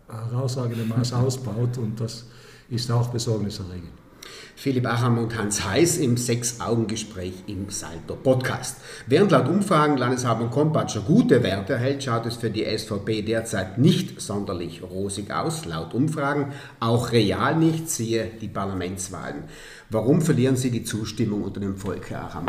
herausragendem 0.07 0.89
Maß 0.89 1.13
ausbaut 1.13 1.77
und 1.77 1.99
das 1.99 2.25
ist 2.69 2.91
auch 2.91 3.09
besorgniserregend. 3.09 3.91
Philipp 4.57 4.87
Acham 4.87 5.17
und 5.17 5.37
Hans 5.37 5.65
Heiß 5.65 5.97
im 5.97 6.15
Sechs-Augen-Gespräch 6.15 7.33
im 7.47 7.69
Salto-Podcast. 7.69 8.77
Während 9.05 9.31
laut 9.31 9.49
Umfragen 9.49 9.97
Landeshauptmann 9.97 10.49
Kompatscher 10.49 11.01
gute 11.01 11.43
Werte 11.43 11.73
erhält, 11.73 12.03
schaut 12.03 12.25
es 12.25 12.37
für 12.37 12.49
die 12.49 12.65
SVP 12.65 13.21
derzeit 13.21 13.77
nicht 13.77 14.21
sonderlich 14.21 14.81
rosig 14.81 15.29
aus, 15.31 15.65
laut 15.65 15.93
Umfragen, 15.93 16.53
auch 16.79 17.11
real 17.11 17.57
nicht, 17.57 17.89
siehe 17.89 18.31
die 18.41 18.47
Parlamentswahlen. 18.47 19.43
Warum 19.89 20.21
verlieren 20.21 20.55
Sie 20.55 20.71
die 20.71 20.83
Zustimmung 20.83 21.43
unter 21.43 21.59
dem 21.59 21.75
Volk, 21.75 22.09
Herr 22.09 22.23
Acham? 22.23 22.45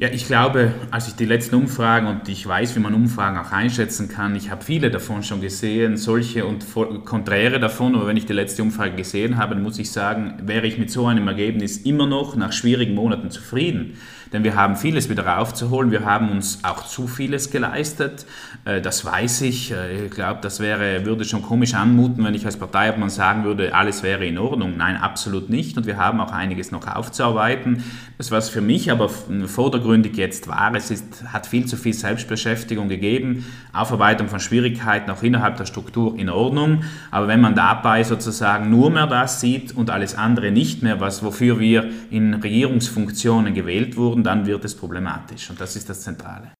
Ja, 0.00 0.08
ich 0.08 0.24
glaube, 0.24 0.72
als 0.90 1.08
ich 1.08 1.16
die 1.16 1.26
letzten 1.26 1.56
Umfragen 1.56 2.06
und 2.06 2.26
ich 2.26 2.46
weiß, 2.46 2.74
wie 2.74 2.80
man 2.80 2.94
Umfragen 2.94 3.36
auch 3.36 3.52
einschätzen 3.52 4.08
kann, 4.08 4.34
ich 4.34 4.50
habe 4.50 4.64
viele 4.64 4.90
davon 4.90 5.22
schon 5.22 5.42
gesehen, 5.42 5.98
solche 5.98 6.46
und 6.46 6.64
konträre 7.04 7.60
davon, 7.60 7.94
aber 7.94 8.06
wenn 8.06 8.16
ich 8.16 8.24
die 8.24 8.32
letzte 8.32 8.62
Umfrage 8.62 8.96
gesehen 8.96 9.36
habe, 9.36 9.56
dann 9.56 9.62
muss 9.62 9.78
ich 9.78 9.92
sagen, 9.92 10.38
wäre 10.46 10.66
ich 10.66 10.78
mit 10.78 10.90
so 10.90 11.06
einem 11.06 11.28
Ergebnis 11.28 11.76
immer 11.76 12.06
noch 12.06 12.34
nach 12.34 12.52
schwierigen 12.52 12.94
Monaten 12.94 13.30
zufrieden. 13.30 13.98
Denn 14.32 14.44
wir 14.44 14.54
haben 14.54 14.76
vieles 14.76 15.10
wieder 15.10 15.38
aufzuholen, 15.38 15.90
wir 15.90 16.04
haben 16.04 16.30
uns 16.30 16.60
auch 16.62 16.86
zu 16.86 17.08
vieles 17.08 17.50
geleistet, 17.50 18.26
äh, 18.64 18.80
das 18.80 19.04
weiß 19.04 19.42
ich. 19.42 19.72
Äh, 19.72 20.06
ich 20.06 20.12
glaube, 20.12 20.38
das 20.40 20.60
wäre, 20.60 21.04
würde 21.04 21.24
schon 21.24 21.42
komisch 21.42 21.74
anmuten, 21.74 22.24
wenn 22.24 22.34
ich 22.34 22.46
als 22.46 22.56
Parteiobmann 22.56 23.10
sagen 23.10 23.44
würde, 23.44 23.74
alles 23.74 24.04
wäre 24.04 24.24
in 24.24 24.38
Ordnung. 24.38 24.76
Nein, 24.76 24.96
absolut 24.96 25.50
nicht 25.50 25.76
und 25.76 25.86
wir 25.86 25.96
haben 25.96 26.20
auch 26.20 26.30
einiges 26.30 26.70
noch 26.70 26.86
aufzuarbeiten. 26.86 27.82
Das, 28.18 28.30
was 28.30 28.48
für 28.48 28.60
mich 28.60 28.90
aber 28.92 29.08
vordergründig 29.08 29.89
jetzt 29.94 30.48
war, 30.48 30.74
es 30.74 30.90
ist, 30.90 31.24
hat 31.32 31.46
viel 31.46 31.66
zu 31.66 31.76
viel 31.76 31.92
Selbstbeschäftigung 31.92 32.88
gegeben, 32.88 33.44
Aufarbeitung 33.72 34.28
von 34.28 34.40
Schwierigkeiten 34.40 35.10
auch 35.10 35.22
innerhalb 35.22 35.56
der 35.56 35.66
Struktur 35.66 36.18
in 36.18 36.28
Ordnung, 36.28 36.84
aber 37.10 37.28
wenn 37.28 37.40
man 37.40 37.54
dabei 37.54 38.04
sozusagen 38.04 38.70
nur 38.70 38.90
mehr 38.90 39.06
das 39.06 39.40
sieht 39.40 39.76
und 39.76 39.90
alles 39.90 40.14
andere 40.14 40.50
nicht 40.50 40.82
mehr, 40.82 41.00
was, 41.00 41.22
wofür 41.22 41.60
wir 41.60 41.90
in 42.10 42.34
Regierungsfunktionen 42.34 43.54
gewählt 43.54 43.96
wurden, 43.96 44.24
dann 44.24 44.46
wird 44.46 44.64
es 44.64 44.76
problematisch. 44.76 45.50
Und 45.50 45.60
das 45.60 45.76
ist 45.76 45.88
das 45.88 46.02
Zentrale. 46.02 46.52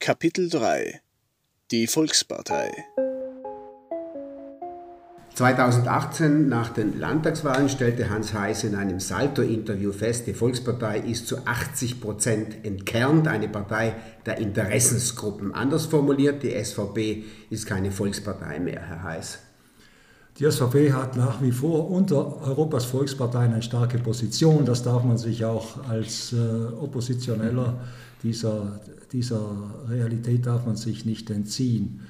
Kapitel 0.00 0.48
3 0.48 1.00
Die 1.70 1.86
Volkspartei 1.86 2.70
2018 5.38 6.48
nach 6.48 6.70
den 6.70 6.98
Landtagswahlen 6.98 7.68
stellte 7.68 8.10
Hans 8.10 8.34
Heiß 8.34 8.64
in 8.64 8.74
einem 8.74 8.98
Salto-Interview 8.98 9.92
fest, 9.92 10.26
die 10.26 10.34
Volkspartei 10.34 10.98
ist 10.98 11.28
zu 11.28 11.46
80 11.46 12.00
Prozent 12.00 12.64
entkernt, 12.64 13.28
eine 13.28 13.46
Partei 13.46 13.94
der 14.26 14.38
Interessensgruppen. 14.38 15.54
Anders 15.54 15.86
formuliert, 15.86 16.42
die 16.42 16.50
SVP 16.60 17.22
ist 17.50 17.66
keine 17.66 17.92
Volkspartei 17.92 18.58
mehr, 18.58 18.80
Herr 18.80 19.04
Heiß. 19.04 19.38
Die 20.40 20.50
SVP 20.50 20.92
hat 20.92 21.16
nach 21.16 21.40
wie 21.40 21.52
vor 21.52 21.88
unter 21.88 22.42
Europas 22.42 22.86
Volksparteien 22.86 23.52
eine 23.52 23.62
starke 23.62 23.98
Position. 23.98 24.64
Das 24.64 24.82
darf 24.82 25.04
man 25.04 25.18
sich 25.18 25.44
auch 25.44 25.88
als 25.88 26.32
äh, 26.32 26.36
Oppositioneller 26.80 27.78
dieser, 28.24 28.80
dieser 29.12 29.40
Realität 29.88 30.46
darf 30.46 30.66
man 30.66 30.74
sich 30.74 31.04
nicht 31.04 31.30
entziehen. 31.30 32.00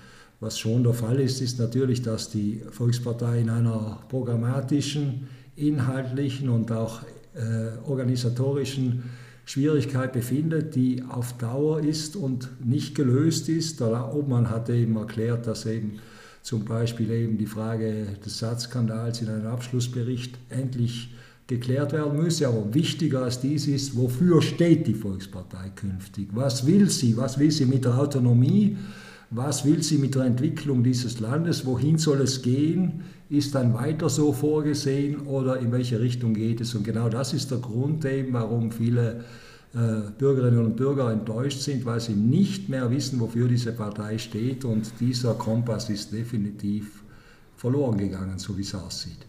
Was 0.41 0.59
schon 0.59 0.85
der 0.85 0.95
Fall 0.95 1.19
ist, 1.19 1.41
ist 1.41 1.59
natürlich, 1.59 2.03
dass 2.03 2.31
die 2.31 2.63
Volkspartei 2.71 3.41
in 3.41 3.51
einer 3.51 3.99
programmatischen, 4.09 5.27
inhaltlichen 5.57 6.49
und 6.49 6.71
auch 6.71 7.03
äh, 7.35 7.89
organisatorischen 7.89 9.03
Schwierigkeit 9.45 10.13
befindet, 10.13 10.77
die 10.77 11.03
auf 11.09 11.33
Dauer 11.39 11.81
ist 11.81 12.15
und 12.15 12.49
nicht 12.65 12.95
gelöst 12.95 13.49
ist. 13.49 13.81
Der 13.81 14.15
Obmann 14.15 14.51
hatte 14.51 14.75
eben 14.75 14.97
erklärt, 14.97 15.47
dass 15.47 15.67
eben 15.67 15.99
zum 16.43 16.65
Beispiel 16.65 17.11
eben 17.11 17.37
die 17.37 17.47
Frage 17.47 18.07
des 18.25 18.39
Satzskandals 18.39 19.21
in 19.23 19.29
einem 19.29 19.47
Abschlussbericht 19.47 20.39
endlich 20.51 21.15
geklärt 21.49 21.93
werden 21.93 22.17
müsse. 22.17 22.47
Aber 22.47 22.73
wichtiger 22.75 23.23
als 23.23 23.41
dies 23.41 23.67
ist, 23.67 23.97
wofür 23.97 24.41
steht 24.41 24.87
die 24.87 24.95
Volkspartei 24.95 25.71
künftig? 25.75 26.29
Was 26.33 26.65
will 26.65 26.89
sie? 26.89 27.17
Was 27.17 27.39
will 27.39 27.51
sie 27.51 27.67
mit 27.67 27.85
der 27.85 27.99
Autonomie? 27.99 28.77
Was 29.31 29.67
will 29.67 29.83
sie 29.83 29.99
mit 29.99 30.15
der 30.15 30.25
Entwicklung 30.25 30.83
dieses 30.83 31.21
Landes? 31.21 31.67
Wohin 31.67 31.99
soll 31.99 32.23
es 32.23 32.41
gehen? 32.41 33.03
Ist 33.29 33.55
dann 33.55 33.75
weiter 33.75 34.09
so 34.09 34.33
vorgesehen 34.33 35.27
oder 35.27 35.59
in 35.59 35.71
welche 35.71 36.01
Richtung 36.01 36.33
geht 36.33 36.63
es? 36.63 36.75
Und 36.75 36.85
genau 36.85 37.11
das 37.11 37.35
ist 37.35 37.51
der 37.51 37.59
Grund 37.59 38.07
eben, 38.07 38.33
warum 38.33 38.73
viele 38.73 39.25
äh, 39.75 40.11
Bürgerinnen 40.17 40.65
und 40.65 40.77
Bürger 40.77 41.13
enttäuscht 41.13 41.61
sind, 41.61 41.85
weil 41.85 42.01
sie 42.01 42.15
nicht 42.15 42.71
mehr 42.71 42.91
wissen, 42.91 43.21
wofür 43.21 43.49
diese 43.49 43.73
Partei 43.73 44.17
steht. 44.17 44.65
Und 44.65 44.91
dieser 44.99 45.35
Kompass 45.35 45.91
ist 45.91 46.11
definitiv 46.11 47.03
verloren 47.55 47.99
gegangen, 47.99 48.39
so 48.39 48.57
wie 48.57 48.63
es 48.63 48.75
aussieht. 48.75 49.28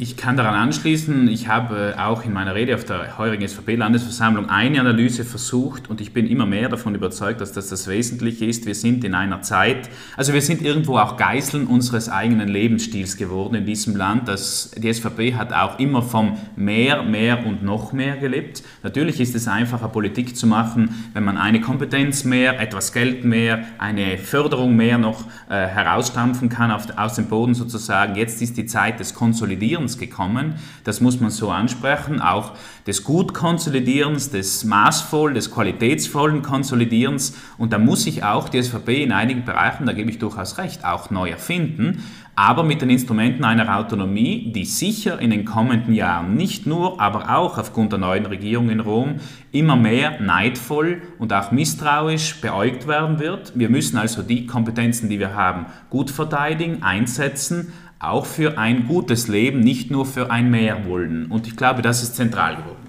Ich 0.00 0.16
kann 0.16 0.36
daran 0.36 0.54
anschließen, 0.54 1.26
ich 1.26 1.48
habe 1.48 1.96
auch 1.98 2.24
in 2.24 2.32
meiner 2.32 2.54
Rede 2.54 2.76
auf 2.76 2.84
der 2.84 3.18
heurigen 3.18 3.48
SVP-Landesversammlung 3.48 4.48
eine 4.48 4.78
Analyse 4.78 5.24
versucht 5.24 5.90
und 5.90 6.00
ich 6.00 6.12
bin 6.12 6.28
immer 6.28 6.46
mehr 6.46 6.68
davon 6.68 6.94
überzeugt, 6.94 7.40
dass 7.40 7.50
das 7.50 7.68
das 7.68 7.88
Wesentliche 7.88 8.44
ist. 8.44 8.64
Wir 8.64 8.76
sind 8.76 9.02
in 9.02 9.16
einer 9.16 9.42
Zeit, 9.42 9.90
also 10.16 10.32
wir 10.32 10.40
sind 10.40 10.62
irgendwo 10.62 10.98
auch 10.98 11.16
Geißeln 11.16 11.66
unseres 11.66 12.08
eigenen 12.08 12.46
Lebensstils 12.46 13.16
geworden 13.16 13.56
in 13.56 13.66
diesem 13.66 13.96
Land. 13.96 14.28
Das, 14.28 14.70
die 14.76 14.94
SVP 14.94 15.34
hat 15.34 15.52
auch 15.52 15.80
immer 15.80 16.02
vom 16.02 16.38
mehr, 16.54 17.02
mehr 17.02 17.44
und 17.44 17.64
noch 17.64 17.92
mehr 17.92 18.18
gelebt. 18.18 18.62
Natürlich 18.84 19.18
ist 19.18 19.34
es 19.34 19.48
einfacher, 19.48 19.88
Politik 19.88 20.36
zu 20.36 20.46
machen, 20.46 21.10
wenn 21.12 21.24
man 21.24 21.36
eine 21.36 21.60
Kompetenz 21.60 22.22
mehr, 22.22 22.60
etwas 22.60 22.92
Geld 22.92 23.24
mehr, 23.24 23.64
eine 23.78 24.16
Förderung 24.16 24.76
mehr 24.76 24.96
noch 24.96 25.24
äh, 25.50 25.54
herausstampfen 25.66 26.48
kann 26.48 26.70
auf, 26.70 26.86
aus 26.96 27.16
dem 27.16 27.26
Boden 27.26 27.54
sozusagen. 27.54 28.14
Jetzt 28.14 28.40
ist 28.40 28.56
die 28.56 28.66
Zeit 28.66 29.00
des 29.00 29.12
Konsolidierens 29.12 29.87
Konsolidierens 29.88 29.98
gekommen. 29.98 30.54
Das 30.84 31.00
muss 31.00 31.20
man 31.20 31.30
so 31.30 31.50
ansprechen, 31.50 32.20
auch 32.20 32.52
des 32.86 33.04
Gutkonsolidierens, 33.04 34.30
des 34.30 34.64
maßvollen, 34.64 35.34
des 35.34 35.50
qualitätsvollen 35.50 36.42
Konsolidierens. 36.42 37.34
Und 37.56 37.72
da 37.72 37.78
muss 37.78 38.02
sich 38.04 38.24
auch 38.24 38.48
die 38.48 38.62
SVP 38.62 39.02
in 39.02 39.12
einigen 39.12 39.44
Bereichen, 39.44 39.86
da 39.86 39.92
gebe 39.92 40.10
ich 40.10 40.18
durchaus 40.18 40.58
recht, 40.58 40.84
auch 40.84 41.10
neu 41.10 41.30
erfinden 41.30 42.02
aber 42.38 42.62
mit 42.62 42.82
den 42.82 42.90
Instrumenten 42.90 43.42
einer 43.42 43.76
Autonomie, 43.76 44.52
die 44.52 44.64
sicher 44.64 45.18
in 45.18 45.30
den 45.30 45.44
kommenden 45.44 45.92
Jahren 45.92 46.36
nicht 46.36 46.66
nur, 46.66 47.00
aber 47.00 47.36
auch 47.36 47.58
aufgrund 47.58 47.90
der 47.90 47.98
neuen 47.98 48.26
Regierung 48.26 48.70
in 48.70 48.78
Rom 48.78 49.16
immer 49.50 49.74
mehr 49.74 50.20
neidvoll 50.20 51.02
und 51.18 51.32
auch 51.32 51.50
misstrauisch 51.50 52.40
beäugt 52.40 52.86
werden 52.86 53.18
wird. 53.18 53.58
Wir 53.58 53.68
müssen 53.68 53.98
also 53.98 54.22
die 54.22 54.46
Kompetenzen, 54.46 55.08
die 55.08 55.18
wir 55.18 55.34
haben, 55.34 55.66
gut 55.90 56.12
verteidigen, 56.12 56.84
einsetzen, 56.84 57.72
auch 58.00 58.26
für 58.26 58.58
ein 58.58 58.86
gutes 58.86 59.28
Leben, 59.28 59.60
nicht 59.60 59.90
nur 59.90 60.06
für 60.06 60.30
ein 60.30 60.50
Mehrwollen. 60.50 61.30
Und 61.30 61.46
ich 61.46 61.56
glaube, 61.56 61.82
das 61.82 62.02
ist 62.02 62.16
zentral 62.16 62.56
geworden. 62.56 62.88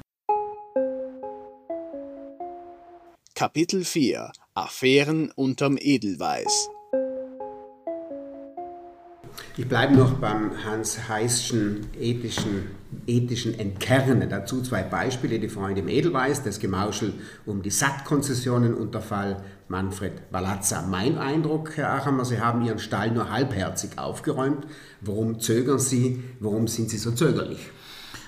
Kapitel 3.35 3.85
4 3.85 4.31
Affären 4.53 5.31
unterm 5.31 5.77
Edelweiß 5.79 6.69
ich 9.59 9.67
bleibe 9.67 9.93
noch 9.93 10.13
beim 10.13 10.51
Hans 10.63 11.09
Heißschen 11.09 11.87
ethischen, 11.99 12.67
ethischen 13.05 13.59
Entkernen. 13.59 14.29
Dazu 14.29 14.61
zwei 14.61 14.83
Beispiele, 14.83 15.37
die 15.37 15.49
Freunde 15.49 15.81
im 15.81 15.89
Edelweiß, 15.89 16.43
das 16.43 16.61
Gemauschel 16.61 17.11
um 17.45 17.61
die 17.61 17.69
Sattkonzessionen 17.69 18.73
und 18.73 18.93
der 18.93 19.01
Fall 19.01 19.43
Manfred 19.67 20.13
Walazza. 20.31 20.87
Mein 20.89 21.17
Eindruck, 21.17 21.75
Herr 21.75 21.93
Achammer, 21.93 22.23
Sie 22.23 22.39
haben 22.39 22.63
Ihren 22.63 22.79
Stall 22.79 23.11
nur 23.11 23.31
halbherzig 23.31 23.99
aufgeräumt. 23.99 24.65
Warum 25.01 25.41
zögern 25.41 25.79
Sie? 25.79 26.23
Warum 26.39 26.69
sind 26.69 26.89
Sie 26.89 26.97
so 26.97 27.11
zögerlich? 27.11 27.59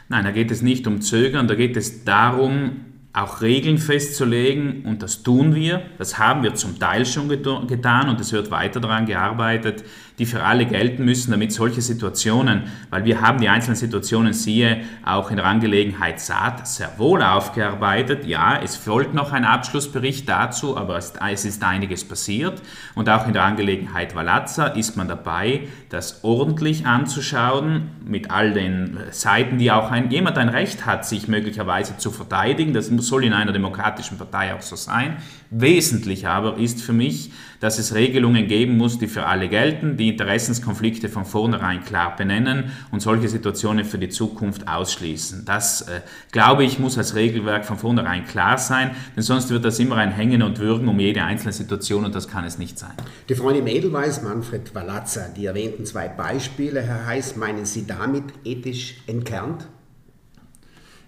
Nein, 0.10 0.26
da 0.26 0.32
geht 0.32 0.52
es 0.52 0.62
nicht 0.62 0.86
um 0.86 1.00
Zögern, 1.00 1.48
da 1.48 1.56
geht 1.56 1.78
es 1.78 2.04
darum, 2.04 2.92
auch 3.14 3.42
Regeln 3.42 3.78
festzulegen 3.78 4.86
und 4.86 5.02
das 5.02 5.24
tun 5.24 5.54
wir. 5.54 5.82
Das 5.98 6.18
haben 6.18 6.44
wir 6.44 6.56
zum 6.56 6.80
Teil 6.80 7.06
schon 7.06 7.28
getan 7.30 8.10
und 8.10 8.20
es 8.22 8.32
wird 8.32 8.52
weiter 8.52 8.80
daran 8.80 9.06
gearbeitet, 9.06 9.84
die 10.22 10.28
für 10.28 10.44
alle 10.44 10.68
gelten 10.68 11.04
müssen, 11.04 11.32
damit 11.32 11.52
solche 11.52 11.82
Situationen, 11.82 12.66
weil 12.92 13.06
wir 13.06 13.22
haben 13.22 13.42
die 13.42 13.50
einzelnen 13.50 13.76
Situationen, 13.76 14.34
siehe, 14.34 14.82
auch 15.04 15.32
in 15.32 15.38
der 15.38 15.48
Angelegenheit 15.48 16.20
Saat 16.20 16.68
sehr 16.68 16.92
wohl 17.00 17.24
aufgearbeitet. 17.24 18.28
Ja, 18.28 18.60
es 18.64 18.76
folgt 18.76 19.16
noch 19.16 19.32
ein 19.32 19.46
Abschlussbericht 19.46 20.30
dazu, 20.30 20.78
aber 20.78 20.98
es 20.98 21.46
ist 21.46 21.64
einiges 21.64 22.08
passiert. 22.08 22.62
Und 22.94 23.10
auch 23.10 23.26
in 23.26 23.34
der 23.34 23.42
Angelegenheit 23.42 24.14
Valazza 24.14 24.68
ist 24.68 24.96
man 24.96 25.08
dabei, 25.08 25.62
das 25.90 26.24
ordentlich 26.24 26.86
anzuschauen. 26.86 27.90
mit 28.06 28.30
all 28.30 28.54
den 28.54 29.00
Seiten, 29.10 29.58
die 29.58 29.72
auch 29.72 29.90
ein, 29.90 30.12
jemand 30.12 30.38
ein 30.38 30.50
Recht 30.50 30.86
hat, 30.86 31.04
sich 31.04 31.28
möglicherweise 31.28 31.98
zu 31.98 32.12
verteidigen. 32.12 32.74
Das 32.74 32.88
soll 32.88 33.24
in 33.24 33.34
einer 33.34 33.54
demokratischen 33.54 34.20
Partei 34.20 34.54
auch 34.54 34.62
so 34.62 34.76
sein. 34.76 35.18
Wesentlich 35.50 36.28
aber 36.28 36.58
ist 36.58 36.80
für 36.80 36.94
mich, 36.94 37.32
dass 37.62 37.78
es 37.78 37.94
Regelungen 37.94 38.48
geben 38.48 38.76
muss, 38.76 39.00
die 39.00 39.08
für 39.08 39.28
alle 39.28 39.48
gelten, 39.48 39.96
die 39.96 40.10
Interessenskonflikte 40.10 41.08
von 41.08 41.26
vornherein 41.26 41.86
klar 41.86 42.16
benennen 42.16 42.72
und 42.92 43.02
solche 43.02 43.30
Situationen 43.30 43.86
für 43.86 44.00
die 44.00 44.10
Zukunft 44.10 44.68
ausschließen. 44.68 45.46
Das, 45.46 45.84
äh, 45.84 46.02
glaube 46.32 46.66
ich, 46.66 46.80
muss 46.80 46.98
als 46.98 47.16
Regelwerk 47.16 47.64
von 47.64 47.78
vornherein 47.78 48.26
klar 48.26 48.58
sein, 48.58 48.92
denn 49.16 49.24
sonst 49.24 49.52
wird 49.52 49.64
das 49.64 49.80
immer 49.80 49.96
ein 49.98 50.12
Hängen 50.12 50.42
und 50.42 50.60
Würgen 50.60 50.88
um 50.88 51.00
jede 51.00 51.24
einzelne 51.24 51.54
Situation 51.54 52.04
und 52.04 52.16
das 52.16 52.28
kann 52.28 52.44
es 52.46 52.58
nicht 52.58 52.80
sein. 52.80 52.94
Die 53.30 53.36
Freundin 53.36 53.68
Edelweiss, 53.68 54.24
Manfred 54.24 54.74
Walazza, 54.74 55.28
die 55.28 55.46
erwähnten 55.46 55.86
zwei 55.86 56.08
Beispiele, 56.08 56.82
Herr 56.82 57.06
Heiß, 57.06 57.36
meinen 57.36 57.66
Sie 57.66 57.86
damit 57.86 58.24
ethisch 58.44 58.96
entkernt? 59.06 59.68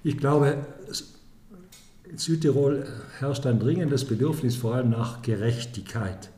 Ich 0.04 0.20
glaube, 0.20 0.68
in 2.08 2.20
Südtirol 2.20 2.86
herrscht 3.18 3.48
ein 3.48 3.60
dringendes 3.60 4.06
Bedürfnis 4.06 4.56
vor 4.56 4.76
allem 4.76 4.92
nach 4.92 5.24
Gerechtigkeit. 5.24 6.30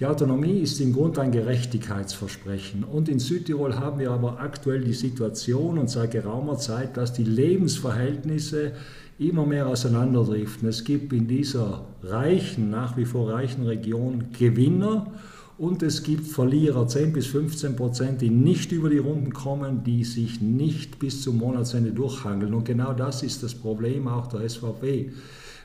Die 0.00 0.06
Autonomie 0.06 0.60
ist 0.60 0.80
im 0.80 0.94
Grunde 0.94 1.20
ein 1.20 1.30
Gerechtigkeitsversprechen. 1.30 2.84
Und 2.84 3.10
in 3.10 3.18
Südtirol 3.18 3.78
haben 3.78 3.98
wir 3.98 4.10
aber 4.12 4.40
aktuell 4.40 4.80
die 4.80 4.94
Situation 4.94 5.76
und 5.76 5.90
seit 5.90 6.12
geraumer 6.12 6.56
Zeit, 6.56 6.96
dass 6.96 7.12
die 7.12 7.24
Lebensverhältnisse 7.24 8.72
immer 9.18 9.44
mehr 9.44 9.66
auseinanderdriften. 9.66 10.66
Es 10.66 10.84
gibt 10.84 11.12
in 11.12 11.28
dieser 11.28 11.84
reichen, 12.02 12.70
nach 12.70 12.96
wie 12.96 13.04
vor 13.04 13.30
reichen 13.30 13.66
Region 13.66 14.28
Gewinner 14.38 15.08
und 15.58 15.82
es 15.82 16.02
gibt 16.02 16.26
Verlierer, 16.26 16.88
10 16.88 17.12
bis 17.12 17.26
15 17.26 17.76
Prozent, 17.76 18.22
die 18.22 18.30
nicht 18.30 18.72
über 18.72 18.88
die 18.88 18.96
Runden 18.96 19.34
kommen, 19.34 19.84
die 19.84 20.04
sich 20.04 20.40
nicht 20.40 20.98
bis 20.98 21.20
zum 21.20 21.36
Monatsende 21.36 21.92
durchhangeln. 21.92 22.54
Und 22.54 22.64
genau 22.64 22.94
das 22.94 23.22
ist 23.22 23.42
das 23.42 23.54
Problem 23.54 24.08
auch 24.08 24.28
der 24.28 24.48
SVP. 24.48 25.12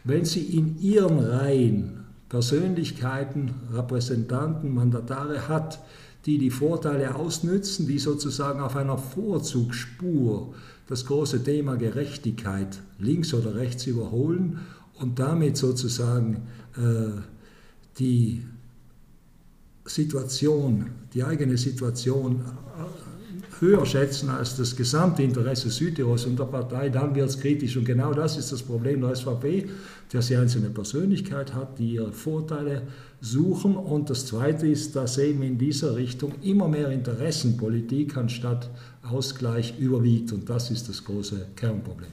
Wenn 0.03 0.25
sie 0.25 0.41
in 0.41 0.77
ihren 0.81 1.19
Reihen 1.19 2.04
Persönlichkeiten, 2.35 3.53
Repräsentanten, 3.71 4.75
Mandatare 4.75 5.47
hat, 5.47 5.79
die 6.25 6.37
die 6.37 6.49
Vorteile 6.49 7.15
ausnützen, 7.15 7.87
die 7.87 7.97
sozusagen 7.97 8.59
auf 8.59 8.75
einer 8.75 8.97
Vorzugsspur 8.97 10.53
das 10.89 11.05
große 11.05 11.45
Thema 11.45 11.77
Gerechtigkeit 11.77 12.81
links 12.99 13.33
oder 13.33 13.55
rechts 13.55 13.87
überholen 13.87 14.59
und 14.95 15.17
damit 15.17 15.55
sozusagen 15.55 16.47
äh, 16.75 17.21
die 17.99 18.43
Situation, 19.85 20.87
die 21.13 21.23
eigene 21.23 21.57
Situation 21.57 22.41
äh, 22.41 23.61
höher 23.61 23.85
schätzen 23.85 24.29
als 24.29 24.57
das 24.57 24.75
gesamte 24.75 25.23
Interesse 25.23 25.69
Südtirols 25.69 26.25
und 26.25 26.37
der 26.37 26.45
Partei, 26.45 26.89
dann 26.89 27.15
wird 27.15 27.29
es 27.29 27.39
kritisch. 27.39 27.77
Und 27.77 27.85
genau 27.85 28.13
das 28.13 28.37
ist 28.37 28.51
das 28.51 28.61
Problem 28.61 28.99
der 28.99 29.15
SVP, 29.15 29.69
dass 30.15 30.27
sie 30.27 30.37
einzelne 30.37 30.69
Persönlichkeit 30.69 31.53
hat, 31.53 31.77
die 31.77 31.95
ihre 31.95 32.11
Vorteile 32.11 32.83
suchen. 33.21 33.75
Und 33.75 34.09
das 34.09 34.25
Zweite 34.25 34.67
ist, 34.67 34.95
dass 34.95 35.17
eben 35.17 35.43
in 35.43 35.57
dieser 35.57 35.95
Richtung 35.95 36.33
immer 36.41 36.67
mehr 36.67 36.89
Interessenpolitik 36.89 38.15
anstatt 38.17 38.69
Ausgleich 39.03 39.77
überwiegt. 39.77 40.31
Und 40.31 40.49
das 40.49 40.71
ist 40.71 40.87
das 40.89 41.03
große 41.03 41.47
Kernproblem. 41.55 42.09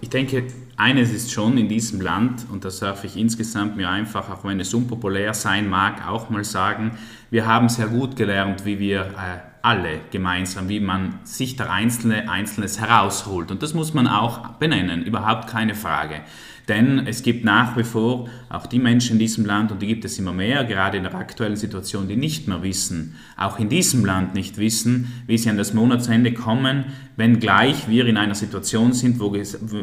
Ich 0.00 0.10
denke, 0.10 0.44
eines 0.76 1.12
ist 1.12 1.32
schon 1.32 1.56
in 1.56 1.68
diesem 1.68 2.00
Land, 2.00 2.46
und 2.50 2.64
das 2.64 2.80
darf 2.80 3.04
ich 3.04 3.16
insgesamt 3.16 3.76
mir 3.76 3.88
einfach, 3.88 4.28
auch 4.30 4.44
wenn 4.44 4.60
es 4.60 4.74
unpopulär 4.74 5.32
sein 5.32 5.68
mag, 5.68 6.06
auch 6.06 6.28
mal 6.28 6.44
sagen, 6.44 6.92
wir 7.30 7.46
haben 7.46 7.68
sehr 7.68 7.88
gut 7.88 8.16
gelernt, 8.16 8.64
wie 8.64 8.78
wir 8.78 9.00
äh, 9.00 9.40
alle 9.62 10.00
gemeinsam, 10.10 10.68
wie 10.68 10.80
man 10.80 11.18
sich 11.24 11.56
der 11.56 11.72
Einzelne 11.72 12.30
Einzelnes 12.30 12.80
herausholt. 12.80 13.50
Und 13.50 13.62
das 13.62 13.74
muss 13.74 13.94
man 13.94 14.06
auch 14.06 14.48
benennen, 14.58 15.02
überhaupt 15.02 15.48
keine 15.48 15.74
Frage. 15.74 16.20
Denn 16.68 17.06
es 17.06 17.22
gibt 17.22 17.44
nach 17.44 17.76
wie 17.76 17.84
vor 17.84 18.28
auch 18.48 18.66
die 18.66 18.80
Menschen 18.80 19.12
in 19.12 19.18
diesem 19.20 19.46
Land, 19.46 19.70
und 19.70 19.82
die 19.82 19.86
gibt 19.86 20.04
es 20.04 20.18
immer 20.18 20.32
mehr, 20.32 20.64
gerade 20.64 20.96
in 20.96 21.04
der 21.04 21.14
aktuellen 21.14 21.54
Situation, 21.54 22.08
die 22.08 22.16
nicht 22.16 22.48
mehr 22.48 22.62
wissen, 22.62 23.14
auch 23.36 23.60
in 23.60 23.68
diesem 23.68 24.04
Land 24.04 24.34
nicht 24.34 24.58
wissen, 24.58 25.22
wie 25.26 25.38
sie 25.38 25.48
an 25.48 25.56
das 25.56 25.74
Monatsende 25.74 26.32
kommen, 26.32 26.86
wenngleich 27.16 27.88
wir 27.88 28.06
in 28.06 28.16
einer 28.16 28.34
Situation 28.34 28.92
sind, 28.92 29.20
wo, 29.20 29.32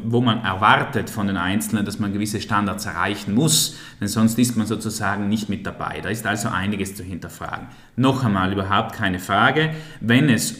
wo 0.03 0.21
man 0.21 0.43
erwartet 0.43 0.82
von 1.09 1.27
den 1.27 1.37
Einzelnen, 1.37 1.85
dass 1.85 1.99
man 1.99 2.13
gewisse 2.13 2.41
Standards 2.41 2.85
erreichen 2.85 3.33
muss, 3.33 3.77
denn 3.99 4.07
sonst 4.07 4.37
ist 4.39 4.57
man 4.57 4.67
sozusagen 4.67 5.29
nicht 5.29 5.49
mit 5.49 5.65
dabei. 5.65 5.99
Da 6.01 6.09
ist 6.09 6.25
also 6.25 6.49
einiges 6.49 6.95
zu 6.95 7.03
hinterfragen. 7.03 7.67
Noch 7.95 8.23
einmal 8.25 8.51
überhaupt 8.51 8.95
keine 8.95 9.19
Frage, 9.19 9.71
wenn 10.01 10.29
es 10.29 10.53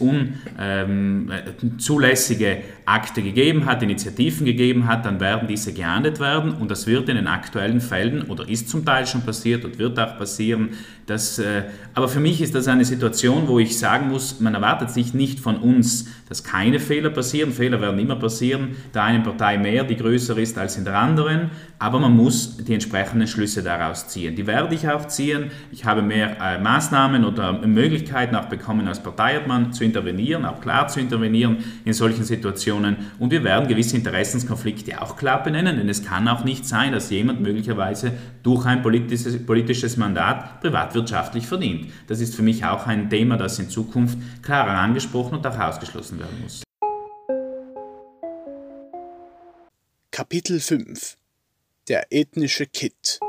unzulässige 1.59 2.47
ähm, 2.47 2.61
Akte 2.85 3.21
gegeben 3.21 3.65
hat, 3.65 3.81
Initiativen 3.81 4.45
gegeben 4.45 4.87
hat, 4.87 5.05
dann 5.05 5.19
werden 5.19 5.47
diese 5.47 5.73
geahndet 5.73 6.19
werden 6.19 6.53
und 6.53 6.69
das 6.69 6.87
wird 6.87 7.09
in 7.09 7.15
den 7.15 7.27
aktuellen 7.27 7.81
Fällen 7.81 8.23
oder 8.23 8.47
ist 8.47 8.69
zum 8.69 8.85
Teil 8.85 9.07
schon 9.07 9.21
passiert 9.21 9.65
und 9.65 9.79
wird 9.79 9.97
auch 9.99 10.17
passieren. 10.17 10.69
Dass, 11.05 11.39
äh, 11.39 11.63
aber 11.93 12.07
für 12.07 12.19
mich 12.19 12.41
ist 12.41 12.55
das 12.55 12.67
eine 12.67 12.85
Situation, 12.85 13.47
wo 13.47 13.59
ich 13.59 13.77
sagen 13.77 14.09
muss, 14.09 14.39
man 14.39 14.55
erwartet 14.55 14.91
sich 14.91 15.13
nicht 15.13 15.39
von 15.39 15.57
uns, 15.57 16.07
dass 16.29 16.43
keine 16.43 16.79
Fehler 16.79 17.09
passieren. 17.09 17.51
Fehler 17.51 17.81
werden 17.81 17.99
immer 17.99 18.15
passieren, 18.15 18.75
der 18.93 19.03
einen 19.03 19.23
Partei 19.23 19.57
mehr, 19.57 19.83
die 19.83 19.97
größer 19.97 20.37
ist 20.37 20.57
als 20.57 20.77
in 20.77 20.85
der 20.85 20.97
anderen, 20.97 21.51
aber 21.77 21.99
man 21.99 22.15
muss 22.15 22.57
die 22.57 22.73
entsprechenden 22.73 23.27
Schlüsse 23.27 23.61
daraus 23.61 24.07
ziehen. 24.07 24.35
Die 24.35 24.47
werde 24.47 24.73
ich 24.73 24.87
auch 24.89 25.07
ziehen. 25.07 25.51
Ich 25.71 25.85
habe 25.85 26.01
mehr 26.01 26.37
äh, 26.41 26.59
Maßnahmen 26.59 27.25
oder 27.25 27.53
Möglichkeiten 27.67 28.35
auch 28.35 28.45
bekommen 28.45 28.87
als 28.87 29.03
Parteiobmann 29.03 29.73
zu 29.73 29.83
intervenieren, 29.83 30.45
auch 30.45 30.61
klar 30.61 30.87
zu 30.87 30.99
intervenieren 30.99 31.57
in 31.85 31.93
solchen 31.93 32.23
Situationen 32.23 32.95
und 33.19 33.31
wir 33.31 33.43
werden 33.43 33.67
gewisse 33.67 33.97
Interessenskonflikte 33.97 35.01
auch 35.01 35.17
klar 35.17 35.43
benennen, 35.43 35.77
denn 35.77 35.89
es 35.89 36.03
kann 36.03 36.27
auch 36.27 36.43
nicht 36.43 36.65
sein, 36.65 36.93
dass 36.93 37.09
jemand 37.09 37.41
möglicherweise 37.41 38.13
durch 38.41 38.65
ein 38.65 38.81
politisches, 38.81 39.45
politisches 39.45 39.97
Mandat 39.97 40.61
privatwirtschaftlich 40.93 41.47
verdient. 41.47 41.91
Das 42.07 42.19
ist 42.19 42.35
für 42.35 42.43
mich 42.43 42.63
auch 42.63 42.87
ein 42.87 43.09
Thema, 43.09 43.37
das 43.37 43.59
in 43.59 43.69
Zukunft 43.69 44.17
klarer 44.41 44.77
angesprochen 44.77 45.37
und 45.37 45.47
auch 45.47 45.57
ausgeschlossen 45.57 46.19
werden 46.19 46.41
muss. 46.41 46.63
Kapitel 50.11 50.59
5 50.59 51.17
Der 51.87 52.05
ethnische 52.11 52.67
Kitt 52.67 53.19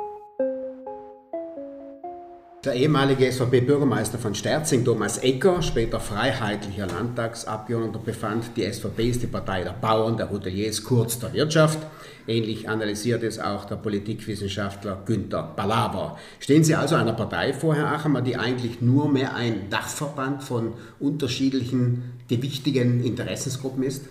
der 2.65 2.75
ehemalige 2.75 3.31
SVP-Bürgermeister 3.31 4.19
von 4.19 4.35
Sterzing, 4.35 4.85
Thomas 4.85 5.19
Ecker, 5.19 5.61
später 5.61 6.01
freiheitlicher 6.01 6.87
Landtagsabgeordneter, 6.87 7.99
befand, 7.99 8.57
die 8.57 8.71
SVP 8.71 9.11
ist 9.11 9.23
die 9.23 9.27
Partei 9.27 9.65
der 9.65 9.73
Bauern, 9.73 10.17
der 10.17 10.31
Hoteliers, 10.31 10.83
kurz 10.83 11.19
der 11.19 11.33
Wirtschaft. 11.35 11.79
Ähnlich 12.27 12.69
analysiert 12.69 13.23
es 13.23 13.39
auch 13.39 13.67
der 13.67 13.77
Politikwissenschaftler 13.77 15.03
Günther 15.05 15.43
Balaber. 15.55 16.19
Stehen 16.41 16.65
Sie 16.65 16.75
also 16.75 16.95
einer 16.95 17.13
Partei 17.13 17.53
vor, 17.53 17.75
Herr 17.75 17.93
Achamer, 17.93 18.23
die 18.23 18.37
eigentlich 18.37 18.81
nur 18.81 19.13
mehr 19.13 19.35
ein 19.35 19.69
Dachverband 19.69 20.43
von 20.43 20.73
unterschiedlichen 21.01 22.15
gewichtigen 22.29 23.05
Interessensgruppen 23.05 23.83
ist? 23.83 24.07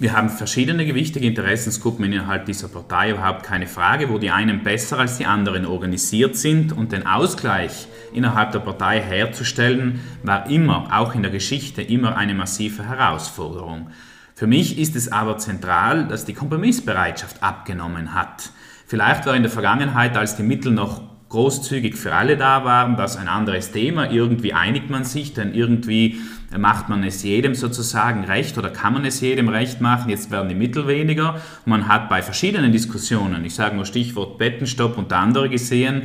Wir 0.00 0.12
haben 0.12 0.28
verschiedene 0.28 0.86
gewichtige 0.86 1.28
Interessensgruppen 1.28 2.04
innerhalb 2.04 2.46
dieser 2.46 2.66
Partei, 2.66 3.12
überhaupt 3.12 3.44
keine 3.44 3.68
Frage, 3.68 4.10
wo 4.10 4.18
die 4.18 4.30
einen 4.32 4.64
besser 4.64 4.98
als 4.98 5.18
die 5.18 5.24
anderen 5.26 5.64
organisiert 5.64 6.36
sind 6.36 6.72
und 6.72 6.90
den 6.90 7.06
Ausgleich 7.06 7.86
innerhalb 8.12 8.50
der 8.50 8.58
Partei 8.58 9.00
herzustellen, 9.00 10.00
war 10.24 10.50
immer, 10.50 10.88
auch 10.90 11.14
in 11.14 11.22
der 11.22 11.30
Geschichte, 11.30 11.80
immer 11.80 12.16
eine 12.16 12.34
massive 12.34 12.82
Herausforderung. 12.88 13.90
Für 14.34 14.48
mich 14.48 14.78
ist 14.78 14.96
es 14.96 15.12
aber 15.12 15.38
zentral, 15.38 16.08
dass 16.08 16.24
die 16.24 16.34
Kompromissbereitschaft 16.34 17.40
abgenommen 17.40 18.14
hat. 18.14 18.50
Vielleicht 18.86 19.26
war 19.26 19.36
in 19.36 19.42
der 19.42 19.52
Vergangenheit, 19.52 20.16
als 20.16 20.34
die 20.34 20.42
Mittel 20.42 20.72
noch 20.72 21.02
großzügig 21.34 21.96
für 21.96 22.14
alle 22.14 22.36
da 22.36 22.64
waren, 22.64 22.96
das 22.96 23.16
ein 23.16 23.26
anderes 23.26 23.72
Thema. 23.72 24.08
Irgendwie 24.08 24.52
einigt 24.52 24.88
man 24.88 25.02
sich, 25.02 25.34
denn 25.34 25.52
irgendwie 25.52 26.20
macht 26.56 26.88
man 26.88 27.02
es 27.02 27.24
jedem 27.24 27.56
sozusagen 27.56 28.22
recht 28.24 28.56
oder 28.56 28.70
kann 28.70 28.92
man 28.92 29.04
es 29.04 29.20
jedem 29.20 29.48
recht 29.48 29.80
machen. 29.80 30.10
Jetzt 30.10 30.30
werden 30.30 30.48
die 30.48 30.54
Mittel 30.54 30.86
weniger. 30.86 31.40
man 31.64 31.88
hat 31.88 32.08
bei 32.08 32.22
verschiedenen 32.22 32.70
Diskussionen, 32.70 33.44
ich 33.44 33.54
sage 33.56 33.74
nur 33.74 33.84
Stichwort 33.84 34.38
Bettenstopp 34.38 34.96
und 34.96 35.12
andere 35.12 35.48
gesehen, 35.48 36.02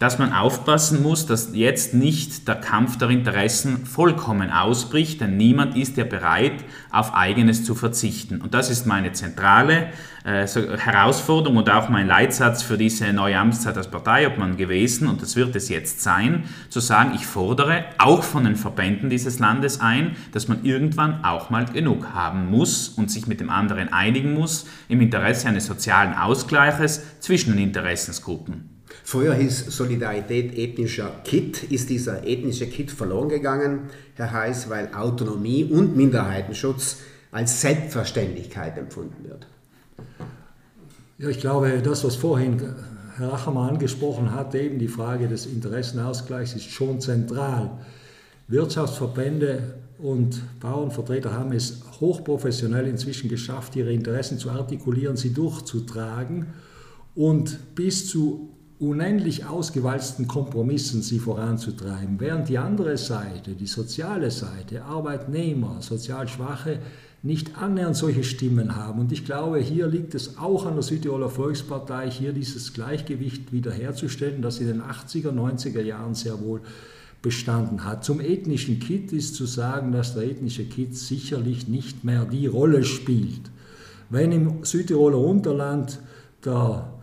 dass 0.00 0.18
man 0.18 0.32
aufpassen 0.32 1.02
muss, 1.02 1.26
dass 1.26 1.50
jetzt 1.52 1.92
nicht 1.92 2.48
der 2.48 2.54
Kampf 2.54 2.96
der 2.96 3.10
Interessen 3.10 3.84
vollkommen 3.84 4.50
ausbricht, 4.50 5.20
denn 5.20 5.36
niemand 5.36 5.76
ist 5.76 5.98
ja 5.98 6.04
bereit, 6.04 6.64
auf 6.90 7.14
eigenes 7.14 7.64
zu 7.64 7.74
verzichten. 7.74 8.40
Und 8.40 8.54
das 8.54 8.70
ist 8.70 8.86
meine 8.86 9.12
zentrale 9.12 9.88
äh, 10.24 10.46
Herausforderung 10.46 11.58
und 11.58 11.68
auch 11.68 11.90
mein 11.90 12.06
Leitsatz 12.06 12.62
für 12.62 12.78
diese 12.78 13.12
neue 13.12 13.38
Amtszeit 13.38 13.76
als 13.76 13.90
Parteiobmann 13.90 14.56
gewesen, 14.56 15.06
und 15.06 15.20
das 15.20 15.36
wird 15.36 15.54
es 15.54 15.68
jetzt 15.68 16.00
sein, 16.00 16.44
zu 16.70 16.80
sagen, 16.80 17.12
ich 17.14 17.26
fordere 17.26 17.84
auch 17.98 18.22
von 18.22 18.44
den 18.44 18.56
Verbänden 18.56 19.10
dieses 19.10 19.38
Landes 19.38 19.82
ein, 19.82 20.16
dass 20.32 20.48
man 20.48 20.64
irgendwann 20.64 21.26
auch 21.26 21.50
mal 21.50 21.66
genug 21.66 22.14
haben 22.14 22.50
muss 22.50 22.88
und 22.88 23.10
sich 23.10 23.26
mit 23.26 23.38
dem 23.38 23.50
anderen 23.50 23.92
einigen 23.92 24.32
muss 24.32 24.66
im 24.88 25.02
Interesse 25.02 25.48
eines 25.48 25.66
sozialen 25.66 26.14
Ausgleiches 26.14 27.20
zwischen 27.20 27.52
den 27.52 27.64
Interessensgruppen. 27.64 28.69
Früher 29.10 29.34
hieß 29.34 29.76
Solidarität 29.76 30.56
ethnischer 30.56 31.10
Kit. 31.24 31.64
Ist 31.64 31.90
dieser 31.90 32.24
ethnische 32.24 32.68
Kit 32.68 32.92
verloren 32.92 33.28
gegangen, 33.28 33.90
Herr 34.14 34.30
Heiß, 34.30 34.70
weil 34.70 34.94
Autonomie 34.94 35.64
und 35.64 35.96
Minderheitenschutz 35.96 36.98
als 37.32 37.60
Selbstverständlichkeit 37.60 38.78
empfunden 38.78 39.24
wird? 39.24 39.48
Ja, 41.18 41.28
ich 41.28 41.40
glaube, 41.40 41.82
das, 41.82 42.04
was 42.04 42.14
vorhin 42.14 42.62
Herr 43.16 43.32
Achermann 43.32 43.70
angesprochen 43.70 44.32
hat, 44.32 44.54
eben 44.54 44.78
die 44.78 44.86
Frage 44.86 45.26
des 45.26 45.44
Interessenausgleichs, 45.46 46.54
ist 46.54 46.70
schon 46.70 47.00
zentral. 47.00 47.80
Wirtschaftsverbände 48.46 49.74
und 49.98 50.40
Bauernvertreter 50.60 51.32
haben 51.32 51.50
es 51.50 51.82
hochprofessionell 52.00 52.86
inzwischen 52.86 53.28
geschafft, 53.28 53.74
ihre 53.74 53.92
Interessen 53.92 54.38
zu 54.38 54.50
artikulieren, 54.50 55.16
sie 55.16 55.34
durchzutragen 55.34 56.46
und 57.16 57.74
bis 57.74 58.06
zu 58.06 58.50
unendlich 58.80 59.44
ausgewalzten 59.44 60.26
Kompromissen 60.26 61.02
sie 61.02 61.18
voranzutreiben, 61.18 62.18
während 62.18 62.48
die 62.48 62.56
andere 62.56 62.96
Seite, 62.96 63.52
die 63.52 63.66
soziale 63.66 64.30
Seite, 64.30 64.84
Arbeitnehmer, 64.84 65.76
sozial 65.80 66.26
Schwache, 66.26 66.78
nicht 67.22 67.58
annähernd 67.58 67.94
solche 67.94 68.24
Stimmen 68.24 68.74
haben. 68.74 68.98
Und 69.00 69.12
ich 69.12 69.26
glaube, 69.26 69.58
hier 69.58 69.86
liegt 69.86 70.14
es 70.14 70.38
auch 70.38 70.64
an 70.64 70.74
der 70.74 70.82
Südtiroler 70.82 71.28
Volkspartei, 71.28 72.10
hier 72.10 72.32
dieses 72.32 72.72
Gleichgewicht 72.72 73.52
wiederherzustellen, 73.52 74.40
das 74.40 74.60
in 74.60 74.68
den 74.68 74.80
80er, 74.80 75.30
90er 75.30 75.82
Jahren 75.82 76.14
sehr 76.14 76.40
wohl 76.40 76.62
bestanden 77.20 77.84
hat. 77.84 78.02
Zum 78.02 78.18
ethnischen 78.18 78.80
Kit 78.80 79.12
ist 79.12 79.34
zu 79.34 79.44
sagen, 79.44 79.92
dass 79.92 80.14
der 80.14 80.22
ethnische 80.22 80.64
Kit 80.64 80.96
sicherlich 80.96 81.68
nicht 81.68 82.02
mehr 82.02 82.24
die 82.24 82.46
Rolle 82.46 82.84
spielt. 82.84 83.50
Wenn 84.08 84.32
im 84.32 84.64
Südtiroler 84.64 85.18
Unterland 85.18 85.98
der 86.42 86.99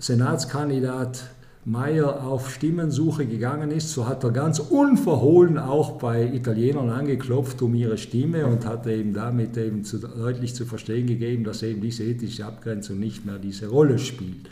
Senatskandidat 0.00 1.22
Meyer 1.66 2.24
auf 2.24 2.50
Stimmensuche 2.50 3.26
gegangen 3.26 3.70
ist, 3.70 3.90
so 3.90 4.08
hat 4.08 4.24
er 4.24 4.30
ganz 4.30 4.58
unverhohlen 4.58 5.58
auch 5.58 5.98
bei 5.98 6.24
Italienern 6.24 6.88
angeklopft 6.88 7.60
um 7.60 7.74
ihre 7.74 7.98
Stimme 7.98 8.46
und 8.46 8.64
hat 8.64 8.86
eben 8.86 9.12
damit 9.12 9.58
eben 9.58 9.84
zu, 9.84 9.98
deutlich 9.98 10.54
zu 10.54 10.64
verstehen 10.64 11.06
gegeben, 11.06 11.44
dass 11.44 11.62
eben 11.62 11.82
diese 11.82 12.04
ethische 12.04 12.46
Abgrenzung 12.46 12.98
nicht 12.98 13.26
mehr 13.26 13.38
diese 13.38 13.68
Rolle 13.68 13.98
spielt. 13.98 14.48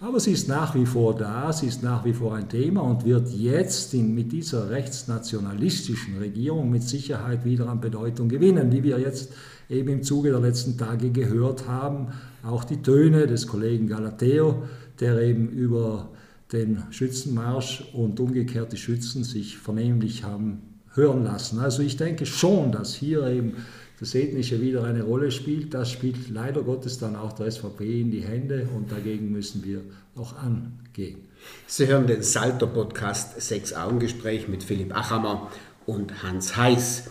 Aber 0.00 0.18
sie 0.18 0.32
ist 0.32 0.48
nach 0.48 0.74
wie 0.74 0.86
vor 0.86 1.16
da, 1.16 1.52
sie 1.52 1.66
ist 1.66 1.82
nach 1.82 2.04
wie 2.04 2.12
vor 2.12 2.34
ein 2.34 2.48
Thema 2.48 2.80
und 2.82 3.04
wird 3.04 3.30
jetzt 3.30 3.94
in, 3.94 4.14
mit 4.14 4.32
dieser 4.32 4.70
rechtsnationalistischen 4.70 6.18
Regierung 6.18 6.70
mit 6.70 6.82
Sicherheit 6.82 7.44
wieder 7.44 7.68
an 7.68 7.80
Bedeutung 7.80 8.28
gewinnen, 8.28 8.72
wie 8.72 8.82
wir 8.82 8.98
jetzt 8.98 9.32
eben 9.68 9.88
im 9.90 10.02
Zuge 10.02 10.30
der 10.30 10.40
letzten 10.40 10.76
Tage 10.76 11.10
gehört 11.10 11.68
haben. 11.68 12.08
Auch 12.44 12.64
die 12.64 12.80
Töne 12.80 13.26
des 13.26 13.46
Kollegen 13.46 13.88
Galateo, 13.88 14.62
der 15.00 15.20
eben 15.20 15.48
über 15.48 16.10
den 16.52 16.82
Schützenmarsch 16.90 17.84
und 17.92 18.18
umgekehrt 18.20 18.72
die 18.72 18.78
Schützen 18.78 19.24
sich 19.24 19.58
vernehmlich 19.58 20.24
haben 20.24 20.80
hören 20.94 21.24
lassen. 21.24 21.58
Also 21.58 21.82
ich 21.82 21.96
denke 21.96 22.26
schon, 22.26 22.72
dass 22.72 22.94
hier 22.94 23.26
eben 23.26 23.54
das 24.00 24.14
Ethnische 24.14 24.60
wieder 24.60 24.84
eine 24.84 25.02
Rolle 25.02 25.30
spielt. 25.30 25.74
Das 25.74 25.90
spielt 25.90 26.30
leider 26.30 26.62
Gottes 26.62 26.98
dann 26.98 27.16
auch 27.16 27.32
der 27.32 27.50
SVP 27.50 28.00
in 28.00 28.10
die 28.10 28.22
Hände 28.22 28.68
und 28.74 28.90
dagegen 28.90 29.32
müssen 29.32 29.64
wir 29.64 29.82
auch 30.16 30.36
angehen. 30.36 31.28
Sie 31.66 31.86
hören 31.86 32.06
den 32.06 32.22
Salto-Podcast 32.22 33.40
Sechs 33.40 33.72
Augengespräch 33.72 34.48
mit 34.48 34.62
Philipp 34.62 34.94
Achammer 34.96 35.50
und 35.86 36.22
Hans 36.22 36.56
Heiß. 36.56 37.10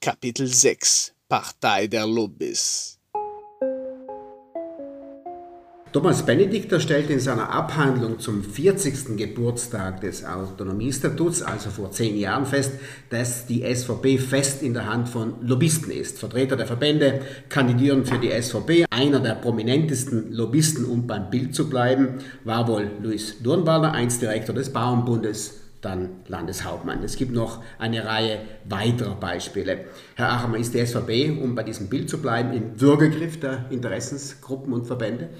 Kapitel 0.00 0.46
6 0.46 1.12
Partei 1.28 1.86
der 1.86 2.06
Lobbys 2.06 2.97
Thomas 5.90 6.26
Benedikter 6.26 6.80
stellt 6.80 7.08
in 7.08 7.18
seiner 7.18 7.50
Abhandlung 7.50 8.18
zum 8.18 8.44
40. 8.44 9.16
Geburtstag 9.16 10.02
des 10.02 10.22
Autonomiestatuts, 10.22 11.40
also 11.40 11.70
vor 11.70 11.90
zehn 11.92 12.18
Jahren, 12.18 12.44
fest, 12.44 12.72
dass 13.08 13.46
die 13.46 13.62
SVP 13.62 14.18
fest 14.18 14.62
in 14.62 14.74
der 14.74 14.84
Hand 14.84 15.08
von 15.08 15.36
Lobbyisten 15.40 15.90
ist. 15.90 16.18
Vertreter 16.18 16.56
der 16.56 16.66
Verbände 16.66 17.22
kandidieren 17.48 18.04
für 18.04 18.18
die 18.18 18.30
SVP. 18.30 18.84
Einer 18.90 19.20
der 19.20 19.36
prominentesten 19.36 20.30
Lobbyisten, 20.30 20.84
um 20.84 21.06
beim 21.06 21.30
Bild 21.30 21.54
zu 21.54 21.70
bleiben, 21.70 22.18
war 22.44 22.68
wohl 22.68 22.90
Luis 23.02 23.42
Durnwalder, 23.42 23.92
einst 23.92 24.20
Direktor 24.20 24.54
des 24.54 24.70
Bauernbundes, 24.70 25.60
dann 25.80 26.10
Landeshauptmann. 26.26 27.02
Es 27.02 27.16
gibt 27.16 27.32
noch 27.32 27.62
eine 27.78 28.04
Reihe 28.04 28.40
weiterer 28.68 29.14
Beispiele. 29.14 29.86
Herr 30.16 30.32
Achermann, 30.32 30.60
ist 30.60 30.74
die 30.74 30.84
SVP, 30.84 31.38
um 31.42 31.54
bei 31.54 31.62
diesem 31.62 31.88
Bild 31.88 32.10
zu 32.10 32.18
bleiben, 32.18 32.52
im 32.52 32.78
Würgegriff 32.78 33.40
der 33.40 33.70
Interessensgruppen 33.70 34.74
und 34.74 34.86
Verbände? 34.86 35.30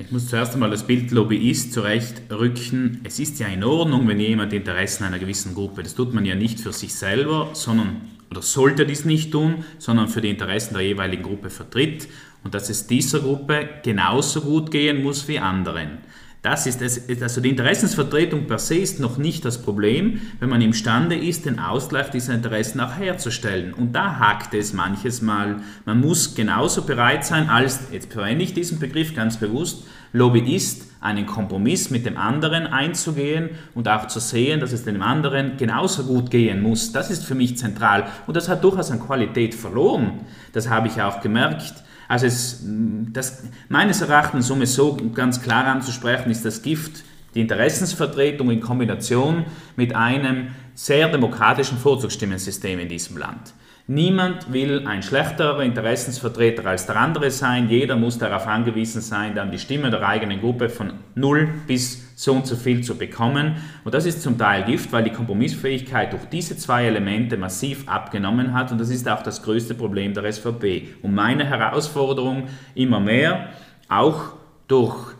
Ich 0.00 0.10
muss 0.10 0.28
zuerst 0.28 0.52
einmal 0.52 0.70
das 0.70 0.86
Bild 0.86 1.10
Lobbyist 1.10 1.72
zurechtrücken. 1.72 3.00
Es 3.04 3.18
ist 3.18 3.38
ja 3.38 3.46
in 3.46 3.64
Ordnung, 3.64 4.06
wenn 4.08 4.20
jemand 4.20 4.52
die 4.52 4.56
Interessen 4.56 5.04
einer 5.04 5.18
gewissen 5.18 5.54
Gruppe, 5.54 5.82
das 5.82 5.94
tut 5.94 6.12
man 6.12 6.26
ja 6.26 6.34
nicht 6.34 6.60
für 6.60 6.72
sich 6.72 6.94
selber, 6.94 7.50
sondern, 7.54 8.02
oder 8.30 8.42
sollte 8.42 8.84
dies 8.84 9.04
nicht 9.04 9.32
tun, 9.32 9.64
sondern 9.78 10.08
für 10.08 10.20
die 10.20 10.30
Interessen 10.30 10.74
der 10.74 10.82
jeweiligen 10.82 11.22
Gruppe 11.22 11.50
vertritt 11.50 12.08
und 12.44 12.54
dass 12.54 12.68
es 12.68 12.86
dieser 12.86 13.20
Gruppe 13.20 13.68
genauso 13.82 14.40
gut 14.42 14.70
gehen 14.70 15.02
muss 15.02 15.28
wie 15.28 15.38
anderen. 15.38 15.98
Das 16.46 16.64
ist 16.64 16.80
es, 16.80 17.00
also 17.20 17.40
die 17.40 17.48
Interessensvertretung 17.48 18.46
per 18.46 18.60
se 18.60 18.76
ist 18.76 19.00
noch 19.00 19.18
nicht 19.18 19.44
das 19.44 19.60
Problem, 19.60 20.20
wenn 20.38 20.48
man 20.48 20.60
imstande 20.60 21.16
ist, 21.16 21.44
den 21.44 21.58
Ausgleich 21.58 22.10
dieser 22.10 22.34
Interessen 22.34 22.78
auch 22.78 22.96
herzustellen. 22.96 23.74
Und 23.74 23.96
da 23.96 24.20
hakt 24.20 24.54
es 24.54 24.72
manches 24.72 25.22
Mal. 25.22 25.56
Man 25.86 26.00
muss 26.00 26.36
genauso 26.36 26.82
bereit 26.82 27.26
sein, 27.26 27.50
als, 27.50 27.88
jetzt 27.90 28.12
verwende 28.12 28.44
ich 28.44 28.54
diesen 28.54 28.78
Begriff 28.78 29.12
ganz 29.12 29.38
bewusst, 29.38 29.88
Lobbyist, 30.12 30.86
einen 31.00 31.26
Kompromiss 31.26 31.90
mit 31.90 32.06
dem 32.06 32.16
anderen 32.16 32.68
einzugehen 32.68 33.50
und 33.74 33.88
auch 33.88 34.06
zu 34.06 34.20
sehen, 34.20 34.60
dass 34.60 34.70
es 34.70 34.84
dem 34.84 35.02
anderen 35.02 35.56
genauso 35.56 36.04
gut 36.04 36.30
gehen 36.30 36.62
muss. 36.62 36.92
Das 36.92 37.10
ist 37.10 37.24
für 37.24 37.34
mich 37.34 37.58
zentral. 37.58 38.06
Und 38.28 38.36
das 38.36 38.48
hat 38.48 38.62
durchaus 38.62 38.92
an 38.92 39.00
Qualität 39.00 39.52
verloren. 39.52 40.20
Das 40.52 40.70
habe 40.70 40.86
ich 40.86 41.02
auch 41.02 41.20
gemerkt 41.20 41.82
also 42.08 42.26
es, 42.26 42.64
das, 43.12 43.44
meines 43.68 44.00
Erachtens, 44.00 44.50
um 44.50 44.62
es 44.62 44.74
so 44.74 44.96
ganz 45.14 45.42
klar 45.42 45.66
anzusprechen, 45.66 46.30
ist 46.30 46.44
das 46.44 46.62
Gift 46.62 47.04
die 47.34 47.40
Interessensvertretung 47.40 48.50
in 48.50 48.60
Kombination 48.60 49.44
mit 49.76 49.94
einem 49.94 50.48
sehr 50.74 51.08
demokratischen 51.08 51.78
Vorzugsstimmensystem 51.78 52.78
in 52.78 52.88
diesem 52.88 53.18
Land. 53.18 53.52
Niemand 53.88 54.52
will 54.52 54.86
ein 54.86 55.02
schlechterer 55.02 55.60
Interessensvertreter 55.62 56.66
als 56.66 56.86
der 56.86 56.96
andere 56.96 57.30
sein. 57.30 57.68
Jeder 57.68 57.94
muss 57.96 58.18
darauf 58.18 58.46
angewiesen 58.46 59.00
sein, 59.00 59.34
dann 59.34 59.52
die 59.52 59.58
Stimme 59.58 59.90
der 59.90 60.06
eigenen 60.06 60.40
Gruppe 60.40 60.68
von 60.68 60.94
null 61.14 61.48
bis 61.66 62.05
so 62.16 62.32
und 62.32 62.46
so 62.46 62.56
viel 62.56 62.82
zu 62.82 62.96
bekommen. 62.96 63.56
Und 63.84 63.94
das 63.94 64.06
ist 64.06 64.22
zum 64.22 64.38
Teil 64.38 64.64
Gift, 64.64 64.90
weil 64.90 65.04
die 65.04 65.10
Kompromissfähigkeit 65.10 66.14
durch 66.14 66.24
diese 66.24 66.56
zwei 66.56 66.86
Elemente 66.86 67.36
massiv 67.36 67.86
abgenommen 67.86 68.54
hat. 68.54 68.72
Und 68.72 68.80
das 68.80 68.88
ist 68.88 69.06
auch 69.06 69.22
das 69.22 69.42
größte 69.42 69.74
Problem 69.74 70.14
der 70.14 70.32
SVP. 70.32 70.88
Und 71.02 71.14
meine 71.14 71.44
Herausforderung 71.44 72.44
immer 72.74 73.00
mehr, 73.00 73.50
auch 73.88 74.32
durch 74.66 75.15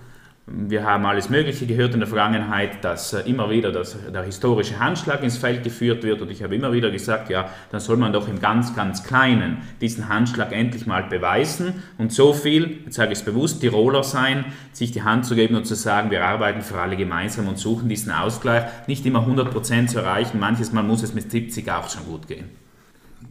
wir 0.49 0.85
haben 0.85 1.05
alles 1.07 1.29
Mögliche 1.29 1.67
gehört 1.67 1.95
in 1.95 2.01
der 2.01 2.09
Vergangenheit, 2.09 2.85
dass 2.85 3.13
äh, 3.13 3.29
immer 3.29 3.51
wieder 3.51 3.73
das, 3.73 3.97
der 4.13 4.23
historische 4.23 4.79
Handschlag 4.79 5.25
ins 5.25 5.37
Feld 5.37 5.65
geführt 5.65 6.05
wird 6.05 6.23
und 6.23 6.31
ich 6.31 6.41
habe 6.41 6.55
immer 6.55 6.73
wieder 6.73 6.93
gesagt, 6.93 7.31
ja, 7.31 7.51
dann 7.73 7.81
soll 7.81 7.97
man 7.97 8.13
doch 8.13 8.29
im 8.29 8.39
ganz, 8.39 8.75
ganz 8.77 9.03
Kleinen 9.03 9.59
diesen 9.81 10.09
Handschlag 10.09 10.53
endlich 10.53 10.87
mal 10.87 11.03
beweisen 11.03 11.83
und 11.99 12.13
so 12.13 12.33
viel, 12.33 12.79
jetzt 12.85 12.95
sage 12.95 13.13
ich 13.13 13.19
es 13.19 13.25
bewusst, 13.25 13.61
Tiroler 13.61 14.05
sein, 14.05 14.45
sich 14.73 14.93
die 14.93 15.03
Hand 15.03 15.27
zu 15.27 15.35
geben 15.35 15.57
und 15.57 15.67
zu 15.67 15.75
sagen, 15.75 16.13
wir 16.13 16.25
arbeiten 16.25 16.63
für 16.63 16.81
alle 16.81 16.97
gemeinsam 16.97 17.49
und 17.49 17.59
suchen 17.59 17.89
diesen 17.89 18.13
Ausgleich, 18.13 18.67
nicht 18.87 19.05
immer 19.05 19.27
100% 19.27 19.89
zu 19.89 19.99
erreichen, 19.99 20.39
manches 20.39 20.73
Mal 20.73 20.85
muss 20.85 21.03
es 21.03 21.13
mit 21.13 21.29
70 21.29 21.69
auch 21.73 21.91
schon 21.91 22.05
gut 22.05 22.29
gehen. 22.29 22.51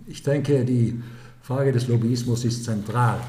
Ich 0.05 0.21
denke, 0.21 0.65
die 0.65 1.01
Frage 1.41 1.71
des 1.71 1.87
Lobbyismus 1.87 2.43
ist 2.43 2.65
zentral. 2.65 3.19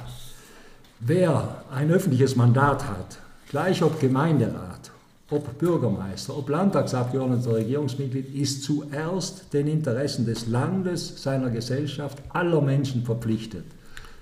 Wer 0.98 1.62
ein 1.72 1.92
öffentliches 1.92 2.34
Mandat 2.34 2.88
hat, 2.88 3.18
Gleich 3.56 3.82
ob 3.82 3.98
Gemeinderat, 3.98 4.90
ob 5.30 5.56
Bürgermeister, 5.58 6.36
ob 6.36 6.50
Landtagsabgeordneter, 6.50 7.54
Regierungsmitglied, 7.54 8.34
ist 8.34 8.64
zuerst 8.64 9.50
den 9.54 9.66
Interessen 9.66 10.26
des 10.26 10.46
Landes, 10.46 11.22
seiner 11.22 11.48
Gesellschaft, 11.48 12.18
aller 12.28 12.60
Menschen 12.60 13.02
verpflichtet. 13.02 13.64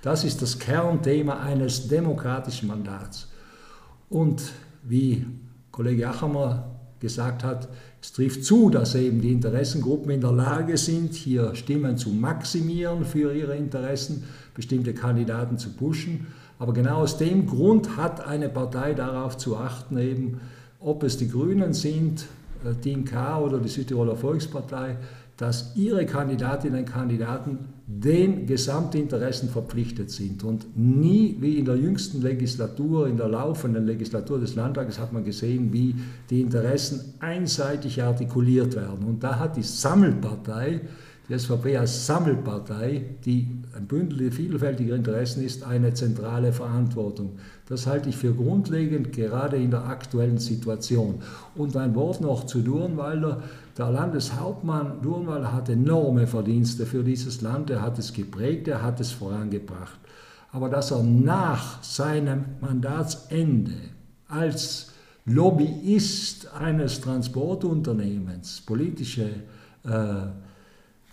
Das 0.02 0.22
ist 0.22 0.40
das 0.40 0.60
Kernthema 0.60 1.40
eines 1.40 1.88
demokratischen 1.88 2.68
Mandats. 2.68 3.26
Und 4.08 4.52
wie 4.84 5.26
Kollege 5.72 6.08
Achamer 6.08 6.70
gesagt 7.00 7.42
hat, 7.42 7.66
es 8.00 8.12
trifft 8.12 8.44
zu, 8.44 8.70
dass 8.70 8.94
eben 8.94 9.20
die 9.20 9.32
Interessengruppen 9.32 10.12
in 10.12 10.20
der 10.20 10.30
Lage 10.30 10.76
sind, 10.76 11.12
hier 11.12 11.56
Stimmen 11.56 11.98
zu 11.98 12.10
maximieren 12.10 13.04
für 13.04 13.34
ihre 13.34 13.56
Interessen, 13.56 14.22
bestimmte 14.54 14.94
Kandidaten 14.94 15.58
zu 15.58 15.70
pushen. 15.70 16.28
Aber 16.58 16.72
genau 16.72 16.98
aus 16.98 17.16
dem 17.16 17.46
Grund 17.46 17.96
hat 17.96 18.26
eine 18.26 18.48
Partei 18.48 18.94
darauf 18.94 19.36
zu 19.36 19.56
achten, 19.56 19.98
eben, 19.98 20.40
ob 20.80 21.02
es 21.02 21.16
die 21.16 21.28
Grünen 21.28 21.72
sind, 21.72 22.26
äh, 22.64 22.74
Team 22.74 23.04
K 23.04 23.40
oder 23.40 23.58
die 23.58 23.68
Südtiroler 23.68 24.16
Volkspartei, 24.16 24.96
dass 25.36 25.74
ihre 25.74 26.06
Kandidatinnen 26.06 26.80
und 26.80 26.86
Kandidaten 26.86 27.58
den 27.86 28.46
Gesamtinteressen 28.46 29.48
verpflichtet 29.48 30.10
sind. 30.10 30.44
Und 30.44 30.76
nie 30.76 31.36
wie 31.40 31.58
in 31.58 31.64
der 31.64 31.76
jüngsten 31.76 32.22
Legislatur, 32.22 33.08
in 33.08 33.16
der 33.16 33.28
laufenden 33.28 33.84
Legislatur 33.84 34.38
des 34.38 34.54
Landtages, 34.54 35.00
hat 35.00 35.12
man 35.12 35.24
gesehen, 35.24 35.72
wie 35.72 35.94
die 36.30 36.40
Interessen 36.40 37.14
einseitig 37.18 38.00
artikuliert 38.00 38.76
werden. 38.76 39.04
Und 39.04 39.24
da 39.24 39.38
hat 39.38 39.56
die 39.56 39.62
Sammelpartei, 39.62 40.82
die 41.28 41.38
SVP 41.38 41.78
als 41.78 42.06
Sammelpartei, 42.06 43.02
die 43.24 43.48
ein 43.74 43.86
Bündel 43.86 44.30
vielfältiger 44.30 44.94
Interessen 44.94 45.42
ist, 45.42 45.64
eine 45.64 45.94
zentrale 45.94 46.52
Verantwortung. 46.52 47.38
Das 47.66 47.86
halte 47.86 48.10
ich 48.10 48.16
für 48.16 48.34
grundlegend, 48.34 49.12
gerade 49.12 49.56
in 49.56 49.70
der 49.70 49.86
aktuellen 49.86 50.36
Situation. 50.36 51.22
Und 51.54 51.76
ein 51.76 51.94
Wort 51.94 52.20
noch 52.20 52.44
zu 52.44 52.60
Durnwalder. 52.60 53.42
Der 53.78 53.90
Landeshauptmann 53.90 55.00
Durnwalder 55.00 55.52
hat 55.52 55.70
enorme 55.70 56.26
Verdienste 56.26 56.84
für 56.84 57.02
dieses 57.02 57.40
Land. 57.40 57.70
Er 57.70 57.80
hat 57.80 57.98
es 57.98 58.12
geprägt, 58.12 58.68
er 58.68 58.82
hat 58.82 59.00
es 59.00 59.10
vorangebracht. 59.12 59.98
Aber 60.52 60.68
dass 60.68 60.90
er 60.90 61.02
nach 61.02 61.82
seinem 61.82 62.44
Mandatsende 62.60 63.72
als 64.28 64.92
Lobbyist 65.24 66.52
eines 66.52 67.00
Transportunternehmens 67.00 68.60
politische 68.60 69.30
äh, 69.84 70.26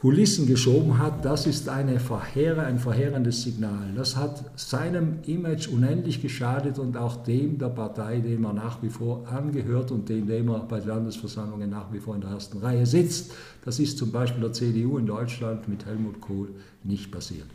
Kulissen 0.02 0.48
geschoben 0.48 0.98
hat, 0.98 1.24
das 1.26 1.46
ist 1.46 1.70
eine 1.70 2.00
verheer 2.00 2.58
ein 2.58 2.80
verheerendes 2.80 3.44
Signal. 3.44 3.94
Das 3.96 4.18
hat 4.18 4.60
seinem 4.60 5.20
Image 5.28 5.68
unendlich 5.68 6.24
geschadet 6.24 6.80
und 6.80 6.98
auch 6.98 7.18
dem 7.18 7.60
der 7.60 7.70
Partei, 7.70 8.18
dem 8.18 8.44
er 8.44 8.54
nach 8.54 8.82
wie 8.82 8.90
vor 8.90 9.28
angehört 9.28 9.92
und 9.92 10.10
dem, 10.10 10.26
dem 10.26 10.50
er 10.50 10.62
bei 10.62 10.80
Landesversammlungen 10.80 11.70
nach 11.70 11.94
wie 11.94 12.00
vor 12.00 12.16
in 12.16 12.22
der 12.22 12.32
ersten 12.32 12.58
Reihe 12.58 12.88
sitzt. 12.88 13.32
Das 13.64 13.78
ist 13.78 14.00
zum 14.00 14.12
Beispiel 14.12 14.42
der 14.42 14.54
CDU 14.54 14.98
in 14.98 15.06
Deutschland 15.06 15.68
mit 15.68 15.86
Helmut 15.86 16.20
Kohl 16.20 16.50
nicht 16.84 17.12
passiert. 17.12 17.46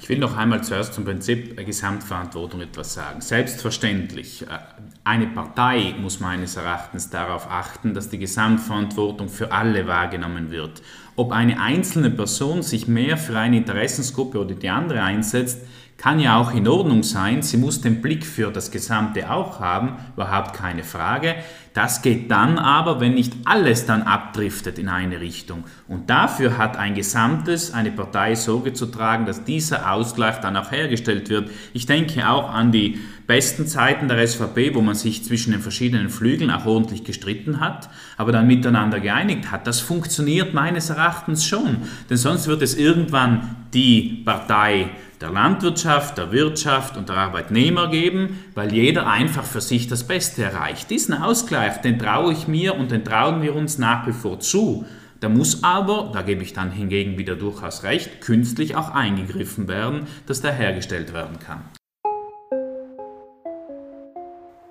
Ich 0.00 0.08
will 0.08 0.18
noch 0.18 0.36
einmal 0.36 0.62
zuerst 0.62 0.94
zum 0.94 1.04
Prinzip 1.04 1.56
Gesamtverantwortung 1.56 2.60
etwas 2.60 2.94
sagen. 2.94 3.20
Selbstverständlich, 3.20 4.42
äh, 4.42 4.58
eine 5.04 5.26
Partei 5.26 5.94
muss 6.00 6.20
meines 6.20 6.56
Erachtens 6.56 7.10
darauf 7.10 7.50
achten, 7.50 7.94
dass 7.94 8.08
die 8.08 8.18
Gesamtverantwortung 8.18 9.28
für 9.28 9.52
alle 9.52 9.86
wahrgenommen 9.86 10.50
wird. 10.50 10.82
Ob 11.16 11.32
eine 11.32 11.60
einzelne 11.60 12.10
Person 12.10 12.62
sich 12.62 12.88
mehr 12.88 13.16
für 13.16 13.38
eine 13.38 13.56
Interessensgruppe 13.56 14.38
oder 14.38 14.54
die 14.54 14.68
andere 14.68 15.02
einsetzt, 15.02 15.60
kann 15.98 16.20
ja 16.20 16.36
auch 16.36 16.52
in 16.52 16.68
Ordnung 16.68 17.02
sein. 17.02 17.42
Sie 17.42 17.56
muss 17.56 17.80
den 17.80 18.02
Blick 18.02 18.26
für 18.26 18.50
das 18.50 18.70
Gesamte 18.70 19.30
auch 19.30 19.60
haben, 19.60 19.96
überhaupt 20.14 20.54
keine 20.54 20.84
Frage. 20.84 21.36
Das 21.72 22.00
geht 22.00 22.30
dann 22.30 22.58
aber, 22.58 23.00
wenn 23.00 23.14
nicht 23.14 23.34
alles 23.44 23.86
dann 23.86 24.02
abdriftet 24.02 24.78
in 24.78 24.88
eine 24.88 25.20
Richtung. 25.20 25.64
Und 25.88 26.08
dafür 26.08 26.58
hat 26.58 26.76
ein 26.76 26.94
Gesamtes, 26.94 27.72
eine 27.72 27.90
Partei 27.90 28.34
Sorge 28.34 28.72
zu 28.72 28.86
tragen, 28.86 29.26
dass 29.26 29.44
dieser 29.44 29.92
Ausgleich 29.92 30.36
dann 30.40 30.56
auch 30.56 30.70
hergestellt 30.70 31.28
wird. 31.28 31.50
Ich 31.72 31.86
denke 31.86 32.28
auch 32.28 32.50
an 32.50 32.72
die 32.72 32.98
besten 33.26 33.66
Zeiten 33.66 34.08
der 34.08 34.26
SVP, 34.26 34.74
wo 34.74 34.80
man 34.80 34.94
sich 34.94 35.24
zwischen 35.24 35.52
den 35.52 35.60
verschiedenen 35.60 36.08
Flügeln 36.08 36.50
auch 36.50 36.66
ordentlich 36.66 37.04
gestritten 37.04 37.60
hat, 37.60 37.88
aber 38.16 38.32
dann 38.32 38.46
miteinander 38.46 39.00
geeinigt 39.00 39.50
hat. 39.50 39.66
Das 39.66 39.80
funktioniert 39.80 40.54
meines 40.54 40.90
Erachtens 40.90 41.44
schon. 41.44 41.78
Denn 42.08 42.16
sonst 42.16 42.46
wird 42.46 42.62
es 42.62 42.74
irgendwann 42.74 43.56
die 43.74 44.22
Partei 44.24 44.90
der 45.20 45.30
Landwirtschaft, 45.30 46.18
der 46.18 46.32
Wirtschaft 46.32 46.96
und 46.96 47.08
der 47.08 47.16
Arbeitnehmer 47.16 47.88
geben, 47.88 48.44
weil 48.54 48.72
jeder 48.72 49.06
einfach 49.06 49.44
für 49.44 49.60
sich 49.60 49.88
das 49.88 50.04
Beste 50.04 50.42
erreicht. 50.42 50.90
Diesen 50.90 51.14
Ausgleich, 51.14 51.80
den 51.80 51.98
traue 51.98 52.32
ich 52.32 52.48
mir 52.48 52.74
und 52.74 52.90
den 52.90 53.04
trauen 53.04 53.42
wir 53.42 53.54
uns 53.54 53.78
nach 53.78 54.06
wie 54.06 54.12
vor 54.12 54.40
zu. 54.40 54.84
Da 55.20 55.28
muss 55.28 55.64
aber, 55.64 56.10
da 56.12 56.22
gebe 56.22 56.42
ich 56.42 56.52
dann 56.52 56.70
hingegen 56.70 57.16
wieder 57.16 57.36
durchaus 57.36 57.82
recht, 57.82 58.20
künstlich 58.20 58.76
auch 58.76 58.90
eingegriffen 58.90 59.66
werden, 59.66 60.06
dass 60.26 60.42
der 60.42 60.52
hergestellt 60.52 61.14
werden 61.14 61.38
kann. 61.38 61.64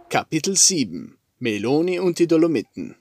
Kapitel 0.10 0.56
7 0.56 1.18
Meloni 1.40 2.00
und 2.00 2.20
die 2.20 2.28
Dolomiten 2.28 2.96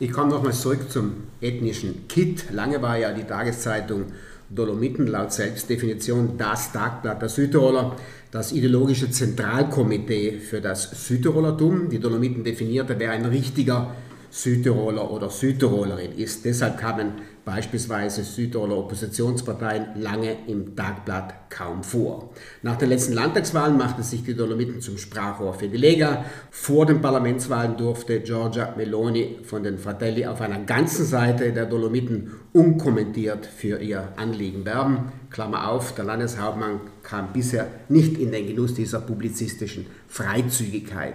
Ich 0.00 0.12
komme 0.12 0.30
nochmals 0.30 0.60
zurück 0.60 0.92
zum 0.92 1.14
ethnischen 1.40 2.06
Kit. 2.06 2.52
Lange 2.52 2.80
war 2.80 2.96
ja 2.96 3.12
die 3.12 3.24
Tageszeitung 3.24 4.04
Dolomiten 4.48 5.08
laut 5.08 5.32
Selbstdefinition 5.32 6.38
das 6.38 6.70
Tagblatt 6.70 7.20
der 7.20 7.28
Südtiroler, 7.28 7.96
das 8.30 8.52
ideologische 8.52 9.10
Zentralkomitee 9.10 10.38
für 10.38 10.60
das 10.60 11.08
Südtirolertum. 11.08 11.88
Die 11.90 11.98
Dolomiten 11.98 12.44
definierte, 12.44 12.94
wer 12.96 13.10
ein 13.10 13.24
richtiger 13.24 13.96
Südtiroler 14.30 15.10
oder 15.10 15.30
Südtirolerin 15.30 16.12
ist. 16.12 16.44
Deshalb 16.44 16.78
kamen 16.78 17.14
beispielsweise 17.48 18.24
Südtiroler 18.24 18.76
Oppositionsparteien 18.76 20.02
lange 20.02 20.36
im 20.48 20.76
Tagblatt 20.76 21.48
kaum 21.48 21.82
vor. 21.82 22.28
Nach 22.60 22.76
den 22.76 22.90
letzten 22.90 23.14
Landtagswahlen 23.14 23.78
machte 23.78 24.02
sich 24.02 24.22
die 24.22 24.34
Dolomiten 24.34 24.82
zum 24.82 24.98
Sprachrohr 24.98 25.54
für 25.54 25.68
die 25.68 25.78
Lega. 25.78 26.26
Vor 26.50 26.84
den 26.84 27.00
Parlamentswahlen 27.00 27.78
durfte 27.78 28.20
Giorgia 28.20 28.74
Meloni 28.76 29.38
von 29.44 29.62
den 29.62 29.78
Fratelli 29.78 30.26
auf 30.26 30.42
einer 30.42 30.58
ganzen 30.58 31.06
Seite 31.06 31.54
der 31.54 31.64
Dolomiten 31.64 32.32
unkommentiert 32.52 33.46
für 33.46 33.78
ihr 33.78 34.12
Anliegen 34.16 34.66
werben. 34.66 35.10
Klammer 35.30 35.70
auf, 35.70 35.94
der 35.94 36.04
Landeshauptmann 36.04 36.80
kam 37.02 37.32
bisher 37.32 37.66
nicht 37.88 38.18
in 38.18 38.30
den 38.30 38.46
Genuss 38.46 38.74
dieser 38.74 39.00
publizistischen 39.00 39.86
Freizügigkeit 40.06 41.14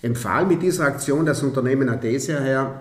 empfahl 0.00 0.46
mit 0.46 0.62
dieser 0.62 0.84
Aktion 0.84 1.26
das 1.26 1.42
Unternehmen 1.42 1.88
Adesia 1.88 2.38
her, 2.38 2.80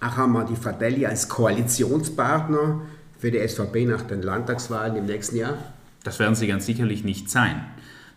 auch 0.00 0.16
haben 0.16 0.32
wir 0.32 0.44
die 0.44 0.56
Fratelli 0.56 1.06
als 1.06 1.28
Koalitionspartner 1.28 2.82
für 3.18 3.30
die 3.30 3.46
SVP 3.46 3.86
nach 3.86 4.02
den 4.02 4.22
Landtagswahlen 4.22 4.96
im 4.96 5.06
nächsten 5.06 5.36
Jahr? 5.36 5.58
Das 6.04 6.18
werden 6.18 6.34
sie 6.34 6.46
ganz 6.46 6.66
sicherlich 6.66 7.04
nicht 7.04 7.30
sein. 7.30 7.64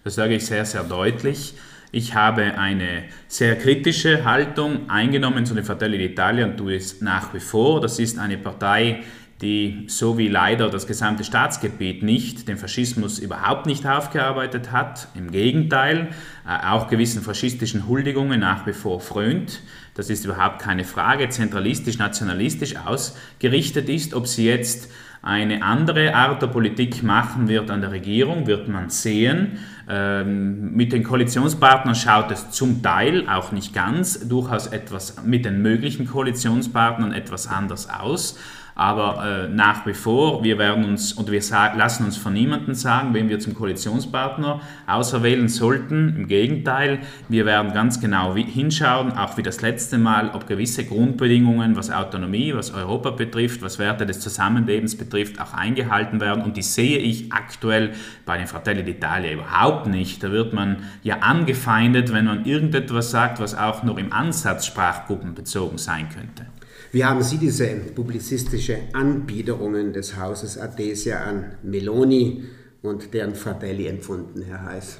Das 0.04 0.16
sage 0.16 0.36
ich 0.36 0.46
sehr, 0.46 0.66
sehr 0.66 0.84
deutlich. 0.84 1.56
Ich 1.92 2.14
habe 2.14 2.58
eine 2.58 3.06
sehr 3.28 3.58
kritische 3.58 4.24
Haltung 4.24 4.90
eingenommen 4.90 5.46
zu 5.46 5.56
den 5.56 5.64
Fratelli 5.64 5.98
d'Italia 5.98 6.46
und 6.46 6.58
tue 6.58 6.76
es 6.76 7.02
nach 7.02 7.34
wie 7.34 7.40
vor. 7.40 7.82
Das 7.82 7.98
ist 7.98 8.20
eine 8.20 8.38
Partei, 8.38 9.02
die 9.42 9.86
so 9.88 10.18
wie 10.18 10.28
leider 10.28 10.70
das 10.70 10.86
gesamte 10.86 11.24
Staatsgebiet 11.24 12.04
nicht 12.04 12.48
den 12.48 12.58
Faschismus 12.58 13.20
überhaupt 13.20 13.66
nicht 13.66 13.88
aufgearbeitet 13.88 14.72
hat, 14.72 15.08
im 15.16 15.32
Gegenteil, 15.32 16.10
äh, 16.48 16.68
auch 16.68 16.88
gewissen 16.88 17.22
faschistischen 17.22 17.88
Huldigungen 17.88 18.40
nach 18.40 18.68
wie 18.68 18.74
vor 18.74 19.00
frönt. 19.00 19.62
Das 20.00 20.10
ist 20.10 20.24
überhaupt 20.24 20.60
keine 20.60 20.86
Frage, 20.86 21.28
zentralistisch, 21.28 21.98
nationalistisch 21.98 22.78
ausgerichtet 22.78 23.90
ist. 23.90 24.14
Ob 24.14 24.28
sie 24.28 24.46
jetzt 24.46 24.90
eine 25.22 25.62
andere 25.62 26.16
Art 26.16 26.42
der 26.42 26.48
Politik 26.48 27.04
machen 27.04 27.50
wird 27.50 27.70
an 27.70 27.82
der 27.82 27.92
Regierung, 27.92 28.48
wird 28.48 28.70
man 28.70 28.90
sehen. 28.90 29.60
Ähm, 29.90 30.74
mit 30.74 30.94
den 30.94 31.04
Koalitionspartnern 31.04 31.96
schaut 31.96 32.32
es 32.32 32.50
zum 32.50 32.82
Teil, 32.82 33.28
auch 33.28 33.52
nicht 33.52 33.74
ganz, 33.74 34.26
durchaus 34.26 34.68
etwas 34.68 35.22
mit 35.26 35.44
den 35.44 35.62
möglichen 35.62 36.08
Koalitionspartnern 36.08 37.12
etwas 37.12 37.48
anders 37.48 37.90
aus. 37.90 38.40
Aber 38.80 39.26
äh, 39.26 39.50
nach 39.50 39.86
wie 39.86 39.94
vor, 39.94 40.42
wir 40.42 40.58
werden 40.58 40.86
uns 40.86 41.12
und 41.12 41.30
wir 41.30 41.42
lassen 41.76 42.06
uns 42.06 42.16
von 42.16 42.32
niemandem 42.32 42.74
sagen, 42.74 43.14
wen 43.14 43.28
wir 43.28 43.38
zum 43.38 43.54
Koalitionspartner 43.54 44.62
auserwählen 44.88 45.50
sollten. 45.50 46.16
Im 46.16 46.28
Gegenteil, 46.30 47.00
wir 47.28 47.46
werden 47.46 47.74
ganz 47.74 48.00
genau 48.00 48.34
hinschauen, 48.36 49.12
auch 49.12 49.36
wie 49.36 49.44
das 49.44 49.62
letzte 49.62 49.98
Mal, 49.98 50.30
ob 50.30 50.48
gewisse 50.48 50.86
Grundbedingungen, 50.86 51.76
was 51.76 51.92
Autonomie, 51.92 52.54
was 52.56 52.74
Europa 52.74 53.10
betrifft, 53.10 53.62
was 53.62 53.80
Werte 53.80 54.06
des 54.06 54.22
Zusammenlebens 54.22 54.98
betrifft, 54.98 55.42
auch 55.42 55.54
eingehalten 55.54 56.22
werden. 56.22 56.42
Und 56.42 56.56
die 56.56 56.62
sehe 56.62 57.00
ich 57.00 57.34
aktuell 57.34 57.92
bei 58.26 58.38
den 58.38 58.48
Fratelli 58.48 58.90
d'Italia 58.90 59.34
überhaupt 59.34 59.88
nicht. 59.88 60.24
Da 60.24 60.32
wird 60.32 60.54
man 60.54 60.78
ja 61.04 61.18
angefeindet, 61.18 62.14
wenn 62.14 62.24
man 62.24 62.46
irgendetwas 62.46 63.12
sagt, 63.12 63.42
was 63.42 63.58
auch 63.58 63.84
nur 63.84 64.00
im 64.00 64.14
Ansatz 64.14 64.68
sprachgruppenbezogen 64.68 65.78
sein 65.78 66.08
könnte. 66.08 66.46
Wie 66.92 67.06
haben 67.06 67.22
Sie 67.22 67.38
diese 67.38 67.68
publizistische 67.68 68.78
Anbiederungen 68.94 69.94
des 69.94 70.18
Hauses 70.20 70.58
Adesia 70.58 71.24
an 71.24 71.54
Meloni 71.62 72.44
und 72.82 73.14
deren 73.14 73.36
Fratelli 73.36 73.86
empfunden, 73.88 74.42
Herr 74.42 74.66
Heiß? 74.66 75.00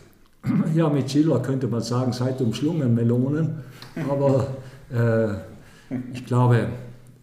Ja, 0.76 0.88
mit 0.90 1.10
Schiller 1.10 1.42
könnte 1.42 1.68
man 1.68 1.82
sagen, 1.82 2.14
seid 2.14 2.42
umschlungen 2.42 2.94
Melonen. 2.94 3.64
Aber 4.08 4.58
äh, 4.92 5.94
ich 6.14 6.26
glaube, 6.26 6.68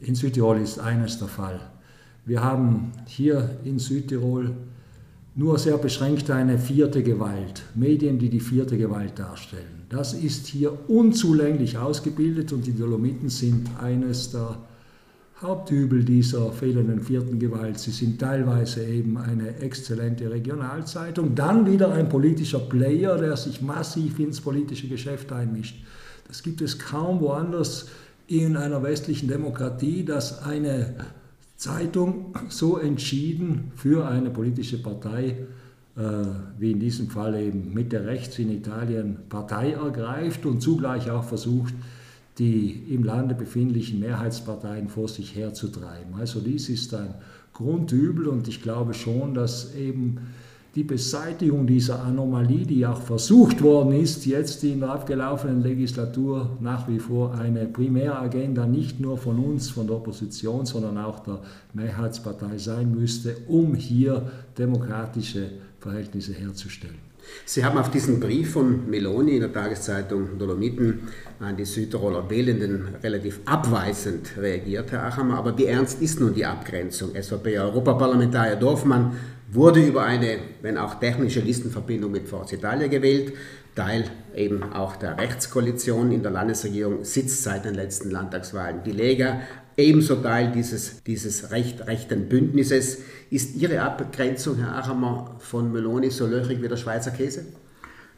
in 0.01 0.15
Südtirol 0.15 0.61
ist 0.61 0.79
eines 0.81 1.19
der 1.19 1.29
Fall. 1.29 1.61
Wir 2.25 2.43
haben 2.43 2.93
hier 3.07 3.59
in 3.65 3.79
Südtirol 3.79 4.51
nur 5.37 5.59
sehr 5.59 5.79
beschränkt 5.79 6.31
eine 6.31 6.59
vierte 6.59 7.03
Gewalt, 7.03 7.63
Medien, 7.75 8.19
die 8.19 8.31
die 8.31 8.41
vierte 8.41 8.77
Gewalt 8.77 9.19
darstellen. 9.19 9.76
Das 9.89 10.15
ist 10.15 10.47
hier 10.49 10.89
unzulänglich 10.89 11.79
ausgebildet 11.79 12.53
und 12.53 12.67
die 12.67 12.75
Dolomiten 12.75 13.29
sind 13.29 13.69
eines 13.81 14.33
der 14.33 14.59
Hauptübel 15.41 16.03
dieser 16.03 16.51
fehlenden 16.51 17.01
vierten 17.01 17.39
Gewalt. 17.39 17.79
Sie 17.79 17.91
sind 17.91 18.19
teilweise 18.19 18.85
eben 18.85 19.19
eine 19.19 19.59
exzellente 19.61 20.31
Regionalzeitung, 20.31 21.35
dann 21.35 21.71
wieder 21.71 21.93
ein 21.93 22.09
politischer 22.09 22.59
Player, 22.59 23.19
der 23.19 23.37
sich 23.37 23.61
massiv 23.61 24.19
ins 24.19 24.41
politische 24.41 24.89
Geschäft 24.89 25.31
einmischt. 25.33 25.77
Das 26.27 26.43
gibt 26.43 26.63
es 26.63 26.79
kaum 26.79 27.21
woanders 27.21 27.87
in 28.27 28.57
einer 28.57 28.83
westlichen 28.83 29.29
Demokratie, 29.29 30.05
dass 30.05 30.43
eine 30.43 30.95
Zeitung 31.57 32.35
so 32.49 32.79
entschieden 32.79 33.73
für 33.77 34.09
eine 34.09 34.31
politische 34.31 34.83
Partei, 34.83 35.47
wie 36.59 36.73
in 36.73 36.79
diesem 36.79 37.09
Fall 37.09 37.35
eben 37.41 37.73
Mitte 37.73 38.05
rechts 38.05 38.39
in 38.39 38.51
Italien, 38.51 39.17
Partei 39.31 39.73
ergreift 39.73 40.45
und 40.45 40.61
zugleich 40.61 41.11
auch 41.11 41.25
versucht, 41.25 41.73
die 42.39 42.83
im 42.91 43.03
Lande 43.03 43.35
befindlichen 43.35 44.01
Mehrheitsparteien 44.01 44.89
vor 44.89 45.09
sich 45.09 45.35
herzutreiben. 45.35 46.15
Also 46.19 46.41
dies 46.41 46.69
ist 46.69 46.93
ein 46.95 47.15
Grundübel 47.55 48.29
und 48.29 48.47
ich 48.47 48.63
glaube 48.63 48.93
schon, 48.93 49.33
dass 49.33 49.75
eben 49.75 50.19
die 50.75 50.85
Beseitigung 50.85 51.67
dieser 51.67 52.05
Anomalie, 52.05 52.67
die 52.67 52.85
auch 52.85 53.01
versucht 53.01 53.63
worden 53.63 53.93
ist, 53.93 54.27
jetzt 54.27 54.63
in 54.63 54.81
der 54.81 54.91
abgelaufenen 54.91 55.63
Legislatur 55.63 56.59
nach 56.61 56.87
wie 56.87 56.99
vor 56.99 57.33
eine 57.35 57.65
Primäragenda 57.65 58.67
nicht 58.67 59.01
nur 59.01 59.17
von 59.17 59.39
uns, 59.39 59.71
von 59.71 59.87
der 59.87 59.97
Opposition, 59.97 60.67
sondern 60.67 60.99
auch 60.99 61.21
der 61.21 61.41
Mehrheitspartei 61.73 62.59
sein 62.59 62.95
müsste, 62.95 63.39
um 63.49 63.75
hier 63.75 64.31
demokratische 64.59 65.49
Verhältnisse 65.87 66.33
herzustellen. 66.33 66.99
Sie 67.45 67.65
haben 67.65 67.79
auf 67.79 67.91
diesen 67.91 68.21
Brief 68.21 68.53
von 68.53 68.89
Meloni 68.91 69.35
in 69.35 69.41
der 69.41 69.53
Tageszeitung 69.53 70.39
Dolomiten 70.39 71.09
an 71.41 71.57
die 71.57 71.65
Südtiroler 71.65 72.29
Wählenden 72.29 72.97
relativ 73.03 73.41
abweisend 73.47 74.37
reagiert, 74.37 74.93
Herr 74.93 75.05
Achammer. 75.05 75.39
Aber 75.39 75.57
wie 75.57 75.67
ernst 75.67 76.03
ist 76.03 76.21
nun 76.21 76.35
die 76.35 76.45
Abgrenzung? 76.45 77.15
SVP-Europaparlamentarier 77.15 78.57
Dorfmann 78.57 79.17
wurde 79.51 79.85
über 79.85 80.03
eine, 80.03 80.39
wenn 80.63 80.77
auch 80.77 80.99
technische 80.99 81.41
Listenverbindung 81.41 82.11
mit 82.11 82.29
Forza 82.29 82.57
Italia 82.57 82.89
gewählt, 82.89 83.33
Teil 83.77 84.05
eben 84.35 84.63
auch 84.73 84.97
der 84.97 85.19
Rechtskoalition 85.19 86.11
in 86.11 86.23
der 86.23 86.33
Landesregierung, 86.33 87.05
sitzt 87.05 87.43
seit 87.43 87.65
den 87.65 87.75
letzten 87.75 88.11
Landtagswahlen 88.11 88.83
die 88.85 88.93
Lega, 88.93 89.41
ebenso 89.77 90.17
Teil 90.17 90.53
dieses, 90.53 91.03
dieses 91.05 91.51
recht, 91.51 91.87
rechten 91.87 92.29
Bündnisses. 92.29 93.03
Ist 93.31 93.57
Ihre 93.57 93.83
Abgrenzung, 93.83 94.57
Herr 94.59 94.77
Achammer, 94.77 95.37
von 95.41 95.73
Meloni 95.73 96.11
so 96.11 96.27
löchrig 96.27 96.63
wie 96.63 96.69
der 96.69 96.77
Schweizer 96.77 97.11
Käse? 97.11 97.47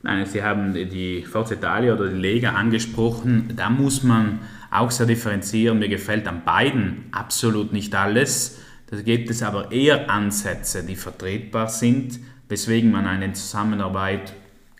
Nein, 0.03 0.27
Sie 0.27 0.43
haben 0.43 0.75
die 0.75 1.25
Forza 1.25 1.55
Italia 1.55 1.95
oder 1.95 2.09
die 2.09 2.17
Lega 2.17 2.53
angesprochen. 2.53 3.53
Da 3.57 3.69
muss 3.69 4.03
man 4.03 4.41
auch 4.71 4.91
sehr 4.91 5.07
differenzieren. 5.07 5.79
Mir 5.79 5.89
gefällt 5.89 6.29
an 6.29 6.45
beiden 6.45 7.07
absolut 7.11 7.73
nicht 7.73 7.95
alles. 7.95 8.59
Da 8.91 9.01
gibt 9.03 9.29
es 9.29 9.43
aber 9.43 9.73
eher 9.73 10.09
Ansätze, 10.09 10.85
die 10.85 10.97
vertretbar 10.97 11.69
sind, 11.69 12.21
weswegen 12.49 12.91
man 12.91 13.07
eine 13.07 13.33
Zusammenarbeit 13.33 14.33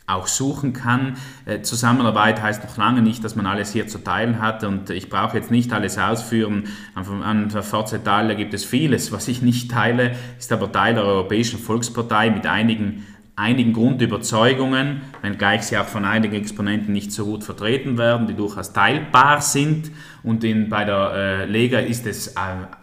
auch 0.09 0.27
suchen 0.27 0.73
kann. 0.73 1.17
Äh, 1.45 1.61
Zusammenarbeit 1.61 2.43
heißt 2.43 2.65
noch 2.65 2.77
lange 2.77 3.03
nicht, 3.03 3.23
dass 3.23 3.37
man 3.37 3.47
alles 3.47 3.73
hier 3.73 3.87
zu 3.87 3.99
teilen 3.99 4.41
hat 4.41 4.65
und 4.65 4.91
ich 4.91 5.09
brauche 5.09 5.37
jetzt 5.37 5.51
nicht 5.51 5.73
alles 5.73 5.99
ausführen. 5.99 6.65
An 6.95 7.49
der 7.51 7.63
Forza 7.63 7.97
Italia 7.97 8.35
gibt 8.35 8.55
es 8.55 8.65
vieles, 8.65 9.13
was 9.13 9.29
ich 9.29 9.43
nicht 9.43 9.71
teile, 9.71 10.17
ist 10.39 10.51
aber 10.51 10.73
Teil 10.73 10.95
der 10.95 11.05
Europäischen 11.05 11.59
Volkspartei 11.59 12.31
mit 12.31 12.47
einigen 12.47 13.05
einigen 13.39 13.73
Grundüberzeugungen, 13.73 15.01
wenngleich 15.23 15.63
sie 15.63 15.79
auch 15.79 15.87
von 15.87 16.05
einigen 16.05 16.35
Exponenten 16.35 16.93
nicht 16.93 17.13
so 17.13 17.25
gut 17.25 17.45
vertreten 17.45 17.97
werden, 17.97 18.27
die 18.27 18.35
durchaus 18.35 18.73
teilbar 18.73 19.41
sind. 19.41 19.93
Und 20.25 20.43
in, 20.43 20.69
bei 20.69 20.85
der 20.85 21.13
äh, 21.15 21.45
Lega 21.45 21.79
ist 21.79 22.05
es, 22.07 22.29
äh, 22.29 22.33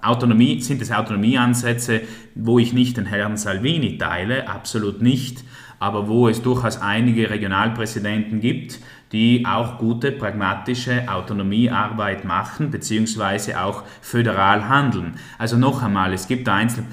Autonomie, 0.01 0.61
sind 0.61 0.81
es 0.81 0.93
Autonomieansätze, 0.93 2.01
wo 2.35 2.57
ich 2.57 2.71
nicht 2.71 2.95
den 2.95 3.05
Herrn 3.05 3.35
Salvini 3.35 3.97
teile, 3.97 4.47
absolut 4.47 5.01
nicht, 5.01 5.43
aber 5.79 6.07
wo 6.07 6.27
es 6.27 6.41
durchaus 6.41 6.81
einige 6.81 7.29
Regionalpräsidenten 7.29 8.39
gibt, 8.39 8.79
die 9.11 9.45
auch 9.45 9.77
gute 9.77 10.11
pragmatische 10.11 11.03
Autonomiearbeit 11.07 12.25
machen, 12.25 12.71
beziehungsweise 12.71 13.61
auch 13.61 13.83
föderal 14.01 14.67
handeln. 14.67 15.15
Also 15.37 15.57
noch 15.57 15.83
einmal, 15.83 16.13
es 16.13 16.27
gibt 16.27 16.49
Einzel 16.49 16.85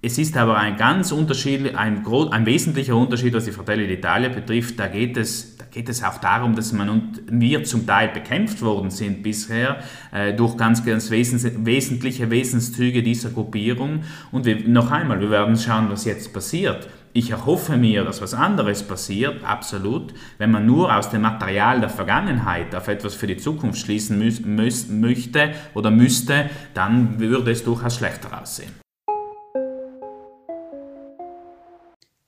es 0.00 0.16
ist 0.16 0.36
aber 0.36 0.56
ein 0.56 0.76
ganz 0.76 1.10
unterschiedlich, 1.10 1.76
ein, 1.76 2.06
ein 2.06 2.46
wesentlicher 2.46 2.94
Unterschied, 2.94 3.34
was 3.34 3.46
die 3.46 3.52
Fratelli 3.52 3.92
d'Italia 3.92 4.28
betrifft. 4.28 4.78
Da 4.78 4.86
geht, 4.86 5.16
es, 5.16 5.56
da 5.56 5.64
geht 5.64 5.88
es 5.88 6.04
auch 6.04 6.18
darum, 6.18 6.54
dass 6.54 6.72
man 6.72 6.88
und 6.88 7.22
wir 7.28 7.64
zum 7.64 7.84
Teil 7.84 8.08
bekämpft 8.08 8.62
worden 8.62 8.90
sind 8.90 9.24
bisher 9.24 9.82
äh, 10.12 10.32
durch 10.34 10.56
ganz, 10.56 10.84
ganz 10.84 11.10
wesens, 11.10 11.44
wesentliche 11.64 12.30
Wesenszüge 12.30 13.02
dieser 13.02 13.30
Gruppierung. 13.30 14.04
Und 14.30 14.44
wir, 14.44 14.68
noch 14.68 14.92
einmal, 14.92 15.20
wir 15.20 15.30
werden 15.30 15.56
schauen, 15.56 15.90
was 15.90 16.04
jetzt 16.04 16.32
passiert. 16.32 16.88
Ich 17.12 17.30
erhoffe 17.30 17.76
mir, 17.76 18.04
dass 18.04 18.20
was 18.20 18.34
anderes 18.34 18.82
passiert, 18.82 19.42
absolut. 19.42 20.12
Wenn 20.36 20.50
man 20.50 20.66
nur 20.66 20.94
aus 20.94 21.10
dem 21.10 21.22
Material 21.22 21.80
der 21.80 21.88
Vergangenheit 21.88 22.74
auf 22.74 22.88
etwas 22.88 23.14
für 23.14 23.26
die 23.26 23.36
Zukunft 23.36 23.80
schließen 23.80 24.18
müß, 24.18 24.40
müß, 24.40 24.88
möchte 24.88 25.52
oder 25.74 25.90
müsste, 25.90 26.50
dann 26.74 27.18
würde 27.18 27.50
es 27.50 27.64
durchaus 27.64 27.96
schlechter 27.96 28.40
aussehen. 28.40 28.74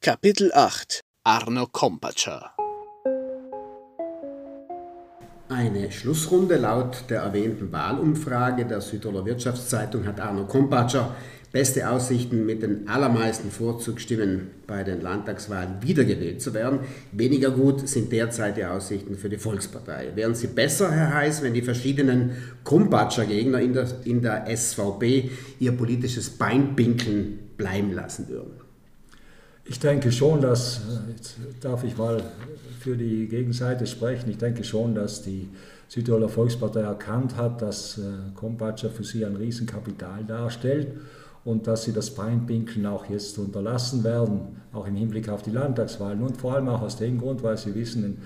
Kapitel 0.01 0.51
8 0.55 1.03
Arno 1.25 1.67
Kompatscher 1.67 2.55
Eine 5.51 5.91
Schlussrunde 5.91 6.57
laut 6.57 7.05
der 7.11 7.23
erwähnten 7.23 7.71
Wahlumfrage 7.71 8.65
der 8.65 8.81
Südtiroler 8.81 9.27
Wirtschaftszeitung 9.27 10.07
hat 10.07 10.21
Arno 10.21 10.47
Kompatscher 10.47 11.15
beste 11.53 11.91
Aussichten 11.91 12.47
mit 12.47 12.63
den 12.63 12.89
allermeisten 12.89 13.51
Vorzugsstimmen 13.51 14.49
bei 14.67 14.85
den 14.85 15.01
Landtagswahlen 15.01 15.83
wiedergewählt 15.83 16.41
zu 16.41 16.55
werden. 16.55 16.81
Weniger 17.11 17.51
gut 17.51 17.89
sind 17.89 18.13
derzeit 18.13 18.57
die 18.57 18.65
Aussichten 18.65 19.17
für 19.17 19.29
die 19.29 19.37
Volkspartei. 19.37 20.13
Wären 20.15 20.35
sie 20.37 20.47
besser, 20.47 20.93
Herr 20.93 21.13
Heiß, 21.15 21.43
wenn 21.43 21.55
die 21.55 21.63
verschiedenen 21.63 22.33
Kumpatscher-Gegner 22.63 23.61
in 23.61 23.73
der, 23.73 23.89
in 24.05 24.23
der 24.23 24.47
SVP 24.57 25.31
ihr 25.59 25.73
politisches 25.73 26.31
Beinpinkeln 26.31 27.41
bleiben 27.57 27.93
lassen 27.93 28.29
würden? 28.29 28.53
Ich 29.65 29.81
denke 29.81 30.13
schon, 30.13 30.41
dass, 30.41 30.81
jetzt 31.09 31.37
darf 31.61 31.83
ich 31.85 31.97
mal 31.97 32.23
für 32.81 32.97
die 32.97 33.27
Gegenseite 33.29 33.87
sprechen, 33.87 34.31
ich 34.31 34.39
denke 34.39 34.65
schon, 34.65 34.95
dass 34.95 35.23
die 35.23 35.49
Südtiroler 35.89 36.29
Volkspartei 36.29 36.81
erkannt 36.81 37.37
hat, 37.37 37.61
dass 37.63 37.99
äh, 37.99 38.03
Kompatscher 38.37 38.91
für 38.91 39.03
sie 39.03 39.25
ein 39.25 39.35
Riesenkapital 39.35 40.25
darstellt 40.25 40.89
und 41.45 41.67
dass 41.67 41.85
sie 41.85 41.93
das 41.93 42.11
Beinpinkeln 42.15 42.87
auch 42.87 43.09
jetzt 43.09 43.39
unterlassen 43.39 44.05
werden, 44.05 44.61
auch 44.73 44.87
im 44.87 44.95
Hinblick 44.95 45.29
auf 45.29 45.43
die 45.43 45.51
Landtagswahlen 45.51 46.23
und 46.23 46.37
vor 46.37 46.55
allem 46.55 46.69
auch 46.69 46.83
aus 46.83 46.97
dem 46.97 47.19
Grund, 47.19 47.43
weil 47.43 47.57
sie 47.57 47.75
wissen, 47.75 48.05
in 48.05 48.19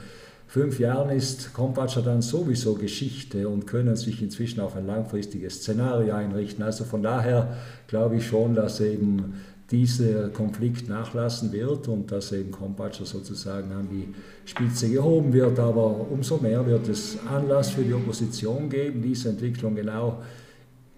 fünf 0.46 0.79
Jahren 0.79 1.11
ist 1.11 1.53
Kompatscher 1.53 2.03
dann 2.03 2.22
sowieso 2.22 2.74
Geschichte 2.74 3.48
und 3.48 3.66
können 3.66 3.96
sich 3.96 4.22
inzwischen 4.22 4.61
auf 4.61 4.77
ein 4.77 4.87
langfristiges 4.87 5.57
Szenario 5.57 6.14
einrichten. 6.14 6.64
Also 6.64 6.85
von 6.85 7.03
daher 7.03 7.57
glaube 7.87 8.16
ich 8.16 8.27
schon, 8.27 8.55
dass 8.55 8.81
eben 8.81 9.35
dieser 9.70 10.29
Konflikt 10.29 10.88
nachlassen 10.88 11.50
wird 11.53 11.88
und 11.88 12.12
dass 12.12 12.33
eben 12.33 12.50
Kompatscher 12.50 13.07
sozusagen 13.07 13.72
an 13.72 13.88
die 13.88 14.14
Spitze 14.44 14.90
gehoben 14.90 15.33
wird. 15.33 15.59
Aber 15.59 16.07
umso 16.11 16.37
mehr 16.37 16.64
wird 16.66 16.88
es 16.88 17.16
Anlass 17.29 17.70
für 17.70 17.83
die 17.83 17.94
Opposition 17.94 18.68
geben, 18.68 19.03
diese 19.03 19.31
Entwicklung 19.31 19.74
genau 19.74 20.20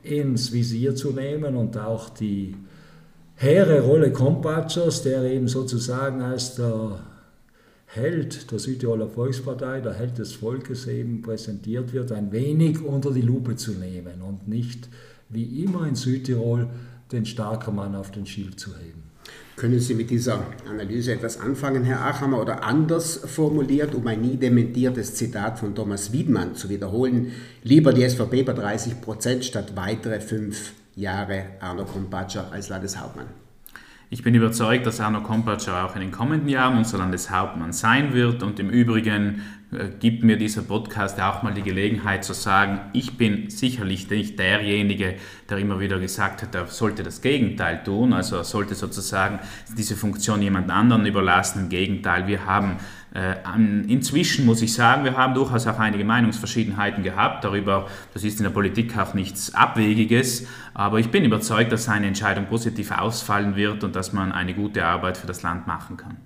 ins 0.07 0.53
Visier 0.53 0.95
zu 0.95 1.13
nehmen 1.13 1.57
und 1.57 1.77
auch 1.77 2.09
die 2.09 2.57
hehre 3.35 3.81
Rolle 3.83 4.13
Kompatschers, 4.13 5.03
der 5.03 5.23
eben 5.25 5.49
sozusagen 5.49 6.23
als 6.23 6.55
der 6.55 7.01
Held 7.87 8.51
der 8.51 8.59
Südtiroler 8.59 9.09
Volkspartei, 9.09 9.81
der 9.81 9.95
Held 9.95 10.19
des 10.19 10.35
Volkes 10.35 10.87
eben 10.87 11.23
präsentiert 11.23 11.93
wird, 11.93 12.13
ein 12.13 12.33
wenig 12.33 12.83
unter 12.83 13.13
die 13.13 13.23
Lupe 13.23 13.57
zu 13.57 13.73
nehmen 13.73 14.23
und 14.23 14.49
nicht 14.49 14.89
wie 15.29 15.65
immer 15.65 15.87
in 15.87 15.95
Südtirol 15.95 16.69
den 17.13 17.25
starken 17.27 17.75
Mann 17.75 17.95
auf 17.95 18.11
den 18.11 18.27
Schild 18.27 18.59
zu 18.59 18.77
heben. 18.77 19.06
Können 19.57 19.81
Sie 19.81 19.95
mit 19.95 20.11
dieser 20.11 20.45
Analyse 20.69 21.15
etwas 21.15 21.41
anfangen, 21.41 21.83
Herr 21.85 22.05
Achammer, 22.07 22.43
oder 22.43 22.63
anders 22.63 23.23
formuliert, 23.25 23.95
um 23.95 24.07
ein 24.07 24.21
nie 24.21 24.37
dementiertes 24.37 25.15
Zitat 25.15 25.59
von 25.59 25.75
Thomas 25.75 26.13
Wiedmann 26.13 26.55
zu 26.55 26.69
wiederholen, 26.69 27.33
lieber 27.63 27.95
die 27.95 28.07
SVP 28.07 28.43
bei 28.43 28.53
30 28.53 29.01
Prozent 29.01 29.47
statt 29.47 29.73
weitere 29.75 30.21
fünf 30.21 30.73
Jahre 30.95 31.47
Arno 31.61 31.87
Kompatscher 31.87 32.53
als 32.53 32.69
Landeshauptmann? 32.69 33.29
Ich 34.11 34.23
bin 34.23 34.35
überzeugt, 34.35 34.85
dass 34.85 35.01
Arno 35.01 35.23
Kompatscher 35.23 35.87
auch 35.87 35.95
in 35.95 36.03
den 36.03 36.13
kommenden 36.13 36.51
Jahren 36.51 36.77
unser 36.77 36.99
Landeshauptmann 36.99 37.73
sein 37.73 38.13
wird 38.13 38.43
und 38.43 38.61
im 38.61 38.69
Übrigen 38.69 39.41
gibt 39.99 40.23
mir 40.23 40.37
dieser 40.37 40.63
Podcast 40.63 41.21
auch 41.21 41.43
mal 41.43 41.53
die 41.53 41.63
Gelegenheit 41.63 42.25
zu 42.25 42.35
sagen, 42.35 42.81
ich 42.93 43.19
bin 43.19 43.51
sicherlich 43.51 44.09
nicht 44.09 44.39
derjenige, 44.39 45.17
der 45.51 45.59
immer 45.59 45.81
wieder 45.81 45.99
gesagt 45.99 46.43
hat, 46.43 46.55
er 46.55 46.69
sollte 46.69 47.03
das 47.03 47.21
Gegenteil 47.21 47.83
tun, 47.83 48.13
also 48.13 48.37
er 48.37 48.45
sollte 48.45 48.77
sozusagen 48.77 49.41
diese 49.77 49.97
Funktion 49.97 50.41
jemand 50.41 50.71
anderen 50.71 51.05
überlassen. 51.05 51.65
Im 51.65 51.69
Gegenteil, 51.69 52.29
wir 52.29 52.47
haben 52.47 52.77
äh, 53.13 53.35
inzwischen 53.89 54.47
muss 54.47 54.63
ich 54.63 54.73
sagen, 54.73 55.05
wir 55.05 55.17
haben 55.17 55.35
durchaus 55.35 55.67
auch 55.67 55.79
einige 55.81 56.05
Meinungsverschiedenheiten 56.05 57.03
gehabt 57.03 57.43
darüber. 57.43 57.89
Das 58.15 58.23
ist 58.23 58.39
in 58.39 58.45
der 58.45 58.51
Politik 58.51 58.97
auch 58.97 59.15
nichts 59.15 59.55
Abwegiges, 59.55 60.47
aber 60.75 61.01
ich 61.01 61.11
bin 61.11 61.25
überzeugt, 61.25 61.73
dass 61.73 61.85
seine 61.85 62.07
Entscheidung 62.07 62.47
positiv 62.47 62.93
ausfallen 62.93 63.57
wird 63.57 63.83
und 63.83 63.97
dass 63.97 64.13
man 64.13 64.31
eine 64.33 64.55
gute 64.55 64.85
Arbeit 64.85 65.17
für 65.17 65.27
das 65.27 65.43
Land 65.43 65.67
machen 65.67 65.97
kann. 65.97 66.19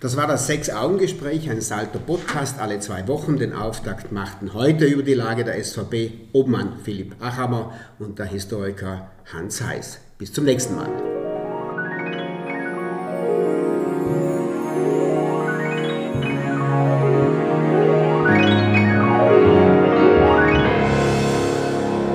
Das 0.00 0.16
war 0.16 0.26
das 0.26 0.46
Sechs-Augen-Gespräch, 0.46 1.48
ein 1.50 1.60
Salto-Podcast 1.60 2.58
alle 2.60 2.80
zwei 2.80 3.08
Wochen. 3.08 3.38
Den 3.38 3.52
Auftakt 3.52 4.12
machten 4.12 4.54
heute 4.54 4.84
über 4.84 5.02
die 5.02 5.14
Lage 5.14 5.44
der 5.44 5.62
SVP 5.62 6.28
Obmann 6.32 6.80
Philipp 6.82 7.16
Achammer 7.22 7.72
und 7.98 8.18
der 8.18 8.26
Historiker 8.26 9.10
Hans 9.32 9.62
Heiß. 9.62 9.98
Bis 10.18 10.32
zum 10.32 10.44
nächsten 10.44 10.76
Mal. 10.76 10.90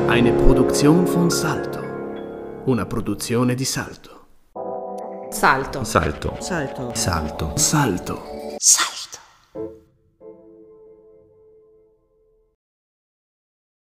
Eine 0.07 0.33
Produzione 0.33 1.07
von 1.07 1.29
Salto. 1.29 1.79
Una 2.65 2.85
produzione 2.85 3.55
di 3.55 3.65
Salto. 3.65 4.20
Salto. 5.41 5.83
Salto. 5.83 6.37
Salto. 6.39 6.91
Salto. 6.93 7.57
Salto. 7.57 8.23
Salto. 8.59 9.00